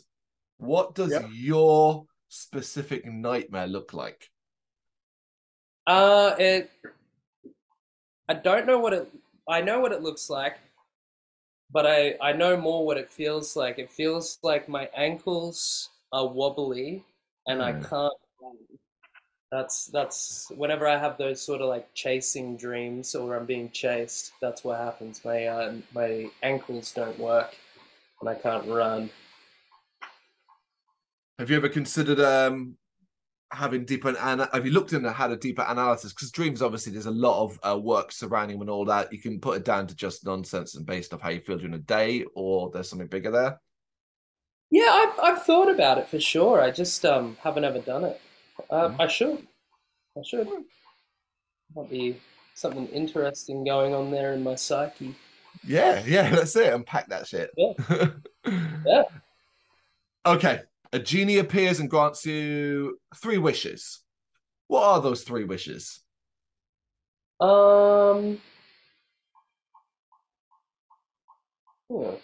What 0.57 0.95
does 0.95 1.11
Yep. 1.11 1.25
your 1.35 2.05
specific 2.29 3.05
nightmare 3.05 3.67
look 3.67 3.93
like? 3.93 4.29
Uh, 5.85 6.35
it. 6.39 6.71
I 8.27 8.33
don't 8.33 8.65
know 8.65 8.79
what 8.79 8.93
it. 8.93 9.07
I 9.47 9.61
know 9.61 9.79
what 9.79 9.91
it 9.91 10.01
looks 10.01 10.29
like, 10.29 10.57
but 11.71 11.85
I 11.85 12.15
I 12.21 12.31
know 12.33 12.57
more 12.57 12.85
what 12.85 12.97
it 12.97 13.09
feels 13.09 13.55
like. 13.55 13.79
It 13.79 13.89
feels 13.89 14.39
like 14.43 14.67
my 14.67 14.89
ankles 14.95 15.89
are 16.11 16.27
wobbly, 16.27 17.05
and 17.47 17.61
I 17.61 17.73
Hmm. 17.73 17.81
can't. 17.83 18.13
That's 19.53 19.85
that's 19.85 20.51
whenever 20.55 20.87
I 20.87 20.97
have 20.97 21.19
those 21.19 21.39
sort 21.39 21.61
of 21.61 21.69
like 21.69 21.93
chasing 21.93 22.57
dreams 22.57 23.13
or 23.13 23.35
I'm 23.35 23.45
being 23.45 23.69
chased. 23.69 24.31
That's 24.41 24.63
what 24.63 24.79
happens. 24.79 25.23
My 25.23 25.45
uh, 25.45 25.75
my 25.93 26.31
ankles 26.41 26.91
don't 26.91 27.19
work, 27.19 27.55
and 28.19 28.27
I 28.27 28.33
can't 28.33 28.67
run. 28.67 29.11
Have 31.37 31.51
you 31.51 31.55
ever 31.55 31.69
considered 31.69 32.19
um, 32.19 32.77
having 33.51 33.85
deeper 33.85 34.17
ana- 34.17 34.49
have 34.51 34.65
you 34.65 34.71
looked 34.71 34.91
into 34.91 35.11
had 35.11 35.29
a 35.29 35.37
deeper 35.37 35.65
analysis? 35.67 36.13
Because 36.13 36.31
dreams, 36.31 36.63
obviously, 36.63 36.91
there's 36.91 37.05
a 37.05 37.11
lot 37.11 37.43
of 37.43 37.59
uh, 37.61 37.77
work 37.77 38.11
surrounding 38.11 38.57
them 38.57 38.61
and 38.61 38.71
all 38.71 38.85
that. 38.85 39.13
You 39.13 39.19
can 39.19 39.39
put 39.39 39.57
it 39.57 39.65
down 39.65 39.85
to 39.85 39.95
just 39.95 40.25
nonsense 40.25 40.73
and 40.73 40.83
based 40.83 41.13
off 41.13 41.21
how 41.21 41.29
you 41.29 41.41
feel 41.41 41.57
during 41.57 41.73
the 41.73 41.77
day, 41.77 42.25
or 42.33 42.71
there's 42.71 42.89
something 42.89 43.07
bigger 43.07 43.29
there. 43.29 43.59
Yeah, 44.71 44.89
I've 44.89 45.19
I've 45.19 45.43
thought 45.43 45.69
about 45.69 45.99
it 45.99 46.07
for 46.07 46.19
sure. 46.19 46.59
I 46.59 46.71
just 46.71 47.05
um 47.05 47.37
haven't 47.43 47.65
ever 47.65 47.77
done 47.77 48.03
it. 48.03 48.19
Uh. 48.73 48.95
I 48.99 49.07
should. 49.07 49.47
I 50.17 50.21
should. 50.23 50.47
Might 51.75 51.89
be 51.89 52.19
something 52.55 52.87
interesting 52.87 53.63
going 53.63 53.93
on 53.93 54.09
there 54.09 54.33
in 54.33 54.43
my 54.43 54.55
psyche. 54.55 55.15
Yeah, 55.63 56.01
yeah, 56.05 56.29
that's 56.35 56.55
it. 56.55 56.73
Unpack 56.73 57.07
that 57.09 57.27
shit. 57.27 57.51
Yeah. 57.57 58.07
Yeah. 58.85 59.03
Okay. 60.25 60.59
A 60.91 60.99
genie 60.99 61.37
appears 61.37 61.79
and 61.79 61.89
grants 61.89 62.25
you 62.25 62.99
three 63.15 63.37
wishes. 63.37 64.01
What 64.67 64.83
are 64.83 65.01
those 65.01 65.23
three 65.23 65.45
wishes? 65.45 66.01
Um. 67.39 68.41
hmm. 71.89 72.15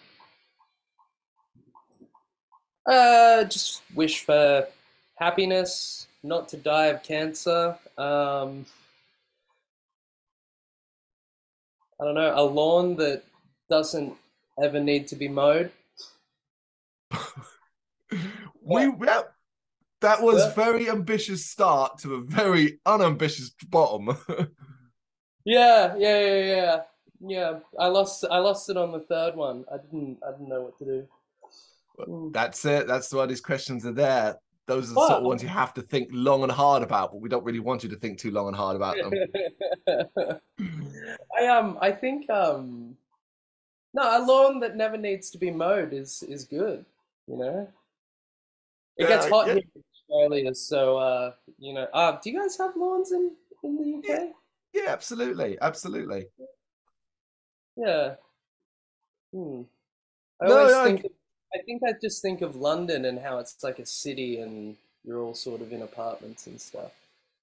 Uh, 2.85 3.43
just 3.45 3.81
wish 3.95 4.25
for 4.25 4.67
happiness, 5.15 6.08
not 6.23 6.49
to 6.49 6.58
die 6.58 6.88
of 6.88 7.03
cancer. 7.03 7.77
Um, 7.97 8.65
I 12.01 12.05
don't 12.05 12.15
know, 12.15 12.34
a 12.36 12.43
lawn 12.43 12.95
that 12.97 13.23
doesn't 13.69 14.13
ever 14.62 14.79
need 14.79 15.08
to 15.10 15.15
be 15.15 15.27
mowed. 15.27 15.71
We 18.62 18.84
yeah, 19.03 19.21
that 20.01 20.21
was 20.21 20.38
Yeah. 20.39 20.53
very 20.53 20.89
ambitious 20.89 21.45
start 21.45 21.97
to 21.99 22.15
a 22.15 22.21
very 22.21 22.79
unambitious 22.86 23.51
bottom. 23.69 24.17
Yeah, 25.45 25.95
yeah, 25.97 26.19
yeah, 26.19 26.45
yeah. 26.45 26.82
Yeah, 27.21 27.60
I 27.79 27.88
lost 27.88 28.23
I 28.29 28.38
lost 28.38 28.69
it 28.69 28.77
on 28.77 28.91
the 28.91 28.99
third 28.99 29.36
one. 29.36 29.65
I 29.73 29.77
didn't 29.77 30.19
I 30.25 30.32
didn't 30.32 30.49
know 30.49 30.62
what 30.62 30.77
to 30.79 30.86
do. 30.86 31.08
Mm. 31.99 32.34
That's 32.34 32.63
it. 32.65 32.88
That's 32.88 33.12
why 33.12 33.25
these 33.25 33.41
questions 33.41 33.86
are 33.86 33.93
there. 33.93 34.36
Those 34.69 34.91
are 34.91 34.93
the 34.93 35.01
sort 35.08 35.12
of 35.19 35.23
ones 35.23 35.41
you 35.43 35.49
have 35.49 35.73
to 35.73 35.82
think 35.82 36.10
long 36.12 36.43
and 36.43 36.51
hard 36.51 36.84
about, 36.84 37.12
but 37.12 37.19
we 37.21 37.27
don't 37.27 37.43
really 37.43 37.60
want 37.60 37.84
you 37.84 37.89
to 37.89 37.95
think 37.97 38.19
too 38.19 38.29
long 38.32 38.47
and 38.47 38.55
hard 38.55 38.75
about 38.75 38.95
them. 38.97 39.12
I 41.38 41.47
um 41.47 41.77
I 41.82 41.91
think 41.91 42.29
um 42.29 42.95
no 43.93 44.03
a 44.03 44.19
lawn 44.23 44.60
that 44.60 44.77
never 44.77 44.95
needs 44.97 45.32
to 45.32 45.38
be 45.39 45.49
mowed 45.51 45.91
is 45.93 46.23
is 46.23 46.45
good, 46.45 46.86
you 47.27 47.38
know. 47.38 47.67
It 48.97 49.08
gets 49.08 49.25
Yeah, 49.25 49.32
hot 49.32 49.47
yeah. 49.47 49.53
here 49.53 49.63
in 49.75 49.84
Australia, 49.95 50.55
so 50.55 50.97
uh 50.97 51.32
you 51.58 51.73
know. 51.73 51.88
Uh, 51.93 52.19
do 52.21 52.29
you 52.29 52.39
guys 52.39 52.55
have 52.58 52.75
lawns 52.75 53.12
in 53.12 53.32
in 53.63 53.75
the 53.75 53.97
UK? 54.13 54.29
Yeah, 54.73 54.89
absolutely, 54.89 55.58
absolutely. 55.62 56.27
Yeah. 57.75 58.15
Hmm. 59.34 59.62
I 60.41 60.45
No, 60.47 60.58
always 60.60 60.73
I- 60.75 60.84
think 60.86 61.05
I 61.05 61.10
think 61.65 61.81
I 61.88 61.93
just 62.01 62.21
think 62.21 62.41
of 62.41 62.55
London 62.55 63.05
and 63.05 63.19
how 63.19 63.39
it's 63.39 63.63
like 63.63 63.79
a 63.79 63.85
city 63.85 64.39
and 64.39 64.75
you're 65.03 65.21
all 65.21 65.33
sort 65.33 65.62
of 65.62 65.71
in 65.71 65.81
apartments 65.81 66.47
and 66.47 66.59
stuff. 66.62 66.91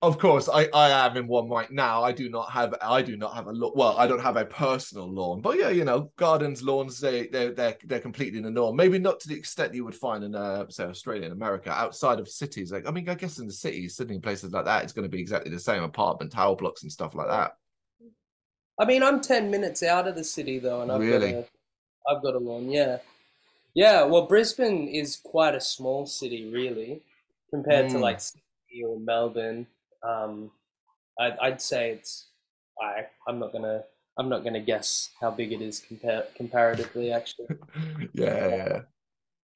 Of 0.02 0.18
course, 0.18 0.48
I, 0.48 0.66
I 0.74 1.06
am 1.06 1.16
in 1.16 1.26
one 1.26 1.48
right 1.48 1.70
now. 1.70 2.02
I 2.04 2.12
do 2.12 2.28
not 2.28 2.50
have 2.50 2.74
I 2.82 3.00
do 3.00 3.16
not 3.16 3.34
have 3.34 3.46
a 3.46 3.52
lawn. 3.52 3.72
Well, 3.74 3.96
I 3.96 4.06
don't 4.06 4.20
have 4.20 4.36
a 4.36 4.44
personal 4.44 5.10
lawn, 5.10 5.40
but 5.40 5.58
yeah, 5.58 5.70
you 5.70 5.84
know, 5.84 6.12
gardens, 6.16 6.62
lawns, 6.62 7.00
they 7.00 7.28
they 7.28 7.48
they're 7.50 7.76
they're 7.82 8.00
completely 8.00 8.40
the 8.40 8.50
norm. 8.50 8.76
Maybe 8.76 8.98
not 8.98 9.20
to 9.20 9.28
the 9.28 9.34
extent 9.34 9.72
you 9.74 9.84
would 9.86 9.94
find 9.94 10.22
in 10.22 10.34
uh, 10.34 10.66
say 10.68 10.84
Australia 10.84 11.24
and 11.24 11.32
America, 11.32 11.70
outside 11.70 12.20
of 12.20 12.28
cities. 12.28 12.70
Like 12.70 12.86
I 12.86 12.90
mean, 12.90 13.08
I 13.08 13.14
guess 13.14 13.38
in 13.38 13.46
the 13.46 13.52
cities, 13.54 13.96
Sydney, 13.96 14.18
places 14.20 14.52
like 14.52 14.66
that, 14.66 14.84
it's 14.84 14.92
going 14.92 15.04
to 15.04 15.08
be 15.08 15.20
exactly 15.20 15.50
the 15.50 15.58
same 15.58 15.82
apartment 15.82 16.30
tower 16.30 16.56
blocks 16.56 16.82
and 16.82 16.92
stuff 16.92 17.14
like 17.14 17.28
that. 17.28 17.56
I 18.78 18.84
mean, 18.84 19.02
I'm 19.02 19.20
10 19.20 19.50
minutes 19.50 19.82
out 19.82 20.06
of 20.06 20.14
the 20.14 20.24
city 20.24 20.58
though, 20.58 20.82
and 20.82 20.92
I've 20.92 21.00
Really? 21.00 21.32
got 21.32 21.38
a, 21.38 22.16
I've 22.16 22.22
got 22.22 22.34
a 22.34 22.38
lawn. 22.38 22.70
Yeah, 22.70 22.98
yeah. 23.76 24.04
Well, 24.04 24.26
Brisbane 24.26 24.88
is 24.88 25.16
quite 25.16 25.54
a 25.56 25.62
small 25.62 26.06
city, 26.06 26.50
really, 26.52 27.02
compared 27.50 27.90
to 27.90 27.98
Mm. 27.98 28.02
like 28.02 28.20
Sydney 28.22 28.84
or 28.86 29.00
Melbourne. 29.00 29.68
Um, 30.02 30.52
I'd, 31.20 31.38
I'd 31.40 31.62
say 31.62 31.92
it's. 31.92 32.28
I 32.82 33.06
I'm 33.28 33.38
not 33.40 33.52
gonna 33.52 33.84
I'm 34.18 34.30
not 34.30 34.44
gonna 34.44 34.60
guess 34.60 35.10
how 35.20 35.30
big 35.32 35.52
it 35.52 35.62
is 35.62 35.80
compar 35.82 36.24
comparatively. 36.36 37.12
Actually, 37.12 37.48
yeah, 38.14 38.48
yeah. 38.48 38.82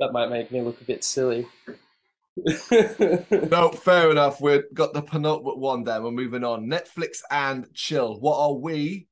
that 0.00 0.12
might 0.12 0.30
make 0.30 0.52
me 0.52 0.62
look 0.62 0.80
a 0.83 0.85
bit 0.85 1.05
silly. 1.05 1.47
No, 3.30 3.70
fair 3.70 4.11
enough. 4.11 4.40
We've 4.40 4.64
got 4.74 4.94
the 4.94 5.03
penultimate 5.03 5.59
one 5.59 5.84
then. 5.84 6.03
We're 6.05 6.12
moving 6.12 6.44
on. 6.44 6.66
Netflix 6.66 7.18
and 7.30 7.66
chill. 7.74 8.20
What 8.20 8.38
are 8.38 8.55
we, 8.55 9.09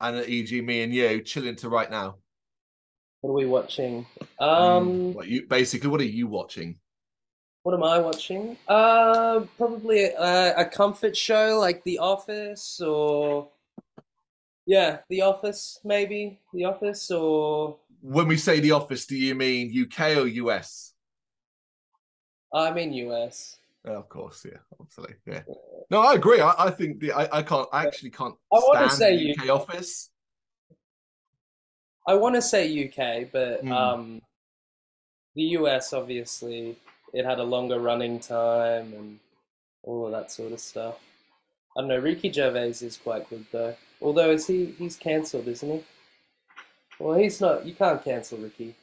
and 0.00 0.28
e.g. 0.28 0.60
me 0.62 0.82
and 0.82 0.94
you, 0.94 1.22
chilling 1.22 1.56
to 1.56 1.68
right 1.70 1.90
now? 1.90 2.16
What 3.20 3.30
are 3.30 3.34
we 3.34 3.46
watching? 3.46 4.06
Mm, 4.40 4.46
Um, 4.46 5.14
what 5.14 5.28
you 5.28 5.46
basically? 5.46 5.88
What 5.90 6.00
are 6.00 6.04
you 6.04 6.26
watching? 6.26 6.78
what 7.62 7.74
am 7.74 7.84
I 7.84 7.98
watching? 7.98 8.56
Uh, 8.66 9.40
probably 9.58 10.04
a, 10.04 10.54
a 10.56 10.64
comfort 10.64 11.14
show 11.14 11.58
like 11.60 11.84
The 11.84 11.98
Office 11.98 12.80
or 12.80 13.50
yeah, 14.66 15.00
The 15.10 15.20
Office 15.20 15.78
maybe 15.84 16.38
The 16.54 16.64
Office 16.64 17.10
or 17.10 17.76
When 18.00 18.28
we 18.28 18.38
say 18.38 18.60
The 18.60 18.70
Office, 18.72 19.04
do 19.04 19.14
you 19.14 19.34
mean 19.34 19.70
UK 19.84 20.16
or 20.16 20.26
US? 20.26 20.94
I 22.54 22.72
mean 22.72 22.94
US. 22.94 23.58
Of 23.84 24.08
course, 24.08 24.46
yeah, 24.50 24.58
absolutely, 24.80 25.16
yeah. 25.26 25.42
No, 25.90 26.00
I 26.00 26.14
agree. 26.14 26.40
I, 26.40 26.54
I 26.66 26.70
think 26.70 27.00
the 27.00 27.12
I, 27.12 27.38
I 27.38 27.42
can't 27.42 27.68
I 27.74 27.86
actually 27.86 28.10
can't 28.10 28.34
I 28.52 28.56
wanna 28.56 28.88
say 28.88 29.16
the 29.18 29.36
UK 29.36 29.50
Office. 29.50 30.10
I 32.06 32.14
want 32.14 32.34
to 32.34 32.42
say 32.42 32.66
UK, 32.88 33.30
but 33.30 33.60
Hmm. 33.60 33.72
um, 33.72 34.22
the 35.34 35.42
US 35.58 35.92
obviously 35.92 36.76
it 37.12 37.24
had 37.24 37.38
a 37.38 37.44
longer 37.44 37.78
running 37.78 38.20
time 38.20 38.92
and 38.94 39.18
all 39.82 40.06
of 40.06 40.12
that 40.12 40.30
sort 40.30 40.52
of 40.52 40.60
stuff. 40.60 40.98
I 41.76 41.80
don't 41.80 41.88
know. 41.88 41.98
Ricky 41.98 42.32
Gervais 42.32 42.68
is 42.82 42.98
quite 43.02 43.28
good 43.30 43.46
though. 43.52 43.76
Although 44.02 44.30
is 44.30 44.46
he 44.46 44.66
he's 44.78 44.96
cancelled, 44.96 45.46
isn't 45.48 45.70
he? 45.70 45.84
Well, 46.98 47.18
he's 47.18 47.40
not. 47.40 47.64
You 47.64 47.74
can't 47.74 48.02
cancel 48.02 48.38
Ricky. 48.38 48.74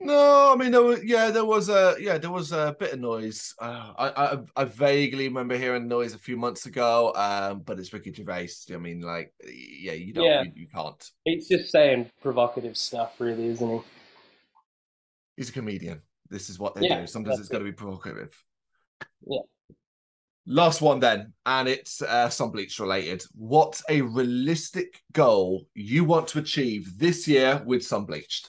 No, 0.00 0.52
I 0.52 0.56
mean 0.56 0.70
there 0.70 0.82
was 0.82 1.02
yeah 1.02 1.30
there 1.30 1.44
was 1.44 1.68
a 1.68 1.96
yeah 1.98 2.18
there 2.18 2.30
was 2.30 2.52
a 2.52 2.76
bit 2.78 2.92
of 2.92 3.00
noise. 3.00 3.52
Uh, 3.58 3.92
I, 3.98 4.08
I 4.08 4.38
I 4.56 4.64
vaguely 4.64 5.26
remember 5.26 5.56
hearing 5.56 5.88
noise 5.88 6.14
a 6.14 6.18
few 6.18 6.36
months 6.36 6.66
ago. 6.66 7.12
Um, 7.16 7.60
but 7.60 7.80
it's 7.80 7.92
Ricky 7.92 8.12
Gervais. 8.12 8.50
I 8.72 8.76
mean, 8.76 9.00
like 9.00 9.34
yeah, 9.44 9.94
you 9.94 10.12
don't 10.12 10.24
Yeah. 10.24 10.42
You, 10.42 10.52
you 10.54 10.66
can't. 10.68 11.10
He's 11.24 11.48
just 11.48 11.72
saying 11.72 12.10
provocative 12.22 12.76
stuff, 12.76 13.20
really, 13.20 13.46
isn't 13.46 13.68
he? 13.68 13.80
He's 15.36 15.50
a 15.50 15.52
comedian. 15.52 16.02
This 16.30 16.48
is 16.48 16.60
what 16.60 16.76
they 16.76 16.86
Yeah, 16.86 17.00
do. 17.00 17.06
Sometimes 17.08 17.40
it's 17.40 17.48
got 17.48 17.58
to 17.58 17.64
be 17.64 17.72
provocative. 17.72 18.32
Yeah. 19.26 19.40
Last 20.46 20.80
one 20.80 21.00
then, 21.00 21.34
and 21.44 21.68
it's 21.68 22.00
uh, 22.02 22.28
Sunbleach 22.28 22.80
related. 22.80 23.22
What's 23.34 23.82
a 23.88 24.00
realistic 24.00 25.02
goal 25.12 25.66
you 25.74 26.04
want 26.04 26.28
to 26.28 26.38
achieve 26.38 26.98
this 26.98 27.28
year 27.28 27.62
with 27.66 27.82
Sunbleached? 27.82 28.48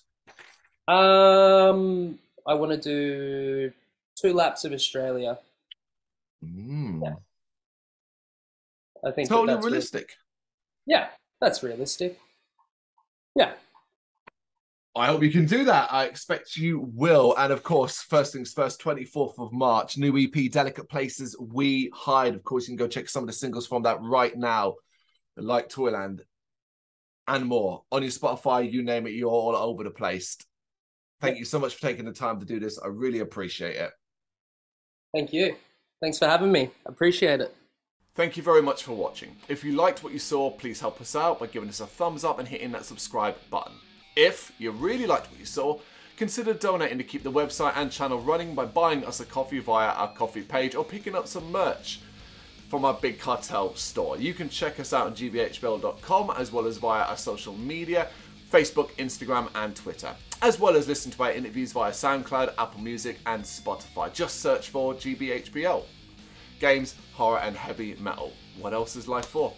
Um, 0.92 2.18
I 2.48 2.54
want 2.56 2.72
to 2.72 2.78
do 2.78 3.72
two 4.16 4.34
laps 4.34 4.66
of 4.66 4.74
Australia. 4.74 5.38
Mm. 6.44 7.02
Yeah. 7.04 7.14
I 9.08 9.12
think 9.12 9.30
that 9.30 9.36
Totally 9.36 9.54
that's 9.54 9.66
re- 9.66 9.72
realistic. 9.72 10.16
yeah, 10.86 11.08
that's 11.40 11.64
realistic. 11.64 12.20
Yeah, 13.36 13.54
I 14.96 15.08
hope 15.08 15.24
you 15.24 15.32
can 15.32 15.46
do 15.46 15.64
that. 15.66 15.94
I 15.94 16.06
expect 16.06 16.58
you 16.58 16.90
will. 16.94 17.36
And 17.38 17.54
of 17.54 17.64
course, 17.64 18.02
first 18.02 18.34
things 18.34 18.52
first, 18.52 18.82
24th 18.82 19.38
of 19.38 19.54
March, 19.54 19.98
new 19.98 20.18
EP, 20.18 20.52
Delicate 20.52 20.90
Places, 20.90 21.38
We 21.40 21.92
Hide. 21.94 22.36
Of 22.36 22.44
course, 22.44 22.68
you 22.68 22.76
can 22.76 22.84
go 22.84 22.90
check 22.90 23.08
some 23.08 23.24
of 23.24 23.28
the 23.28 23.34
singles 23.34 23.68
from 23.68 23.84
that 23.84 24.02
right 24.02 24.36
now, 24.36 24.76
like 25.38 25.70
Toyland 25.70 26.24
and 27.28 27.46
more. 27.46 27.84
On 27.92 28.02
your 28.02 28.12
Spotify, 28.12 28.70
you 28.70 28.82
name 28.84 29.08
it, 29.08 29.12
you're 29.12 29.30
all 29.30 29.56
over 29.56 29.84
the 29.84 29.92
place. 29.92 30.36
Thank 31.22 31.38
you 31.38 31.45
so 31.45 31.59
much 31.59 31.76
for 31.76 31.82
taking 31.82 32.05
the 32.05 32.13
time 32.13 32.39
to 32.39 32.45
do 32.45 32.59
this. 32.59 32.80
I 32.80 32.88
really 32.88 33.20
appreciate 33.20 33.76
it. 33.76 33.91
thank 35.13 35.34
you. 35.34 35.55
Thanks 36.01 36.17
for 36.17 36.28
having 36.28 36.51
me. 36.51 36.70
Appreciate 36.86 37.41
it. 37.41 37.53
Thank 38.15 38.38
you 38.38 38.43
very 38.43 38.61
much 38.61 38.84
for 38.84 38.93
watching. 38.93 39.36
If 39.47 39.63
you 39.63 39.74
liked 39.74 40.03
what 40.03 40.13
you 40.13 40.20
saw, 40.20 40.49
please 40.49 40.80
help 40.80 40.99
us 41.01 41.15
out 41.15 41.39
by 41.39 41.47
giving 41.47 41.70
us 41.70 41.80
a 41.80 41.88
thumbs 41.88 42.24
up 42.24 42.39
and 42.39 42.47
hitting 42.47 42.72
that 42.72 42.86
subscribe 42.86 43.36
button. 43.49 43.74
If 44.15 44.53
you 44.57 44.72
really 44.72 45.07
liked 45.07 45.30
what 45.30 45.39
you 45.39 45.45
saw, 45.45 45.80
consider 46.17 46.53
donating 46.53 46.97
to 46.97 47.03
keep 47.03 47.24
the 47.24 47.32
website 47.32 47.74
and 47.76 47.91
channel 47.91 48.20
running 48.20 48.55
by 48.55 48.65
buying 48.65 49.05
us 49.05 49.20
a 49.20 49.26
coffee 49.26 49.59
via 49.59 49.89
our 49.89 50.13
Ko-Fi 50.13 50.41
page 50.41 50.76
or 50.76 50.84
picking 50.84 51.15
up 51.15 51.28
some 51.28 51.51
merch 51.51 51.99
from 52.70 52.86
our 52.86 52.93
Big 52.93 53.20
Cartel 53.20 53.74
store. 53.76 54.17
You 54.17 54.34
can 54.34 54.49
check 54.49 54.80
us 54.80 54.93
out 54.93 55.07
on 55.07 55.15
gbhbl.com 55.15 56.32
as 56.38 56.51
well 56.51 56.67
as 56.67 56.78
via 56.78 57.03
our 57.03 57.17
social 57.17 57.55
media 57.55 58.09
Facebook, 58.52 58.91
Instagram, 58.95 59.50
and 59.56 59.76
Twitter, 59.76 60.16
as 60.41 60.60
well 60.60 60.76
as 60.76 60.88
listen 60.88 61.12
to 61.12 61.24
our 61.24 61.32
interviews 61.32 61.72
via 61.72 61.91
SoundCloud, 61.91 62.54
Apple 62.58 62.82
Music, 62.82 63.20
and 63.26 63.43
Spotify. 63.43 64.12
Just 64.14 64.41
search 64.41 64.70
for 64.70 64.93
GBHBL. 64.93 65.84
Games, 66.60 66.95
horror, 67.14 67.39
and 67.39 67.56
heavy 67.56 67.95
metal. 68.00 68.34
What 68.58 68.74
else 68.74 68.95
is 68.95 69.08
life 69.08 69.28
for? 69.28 69.54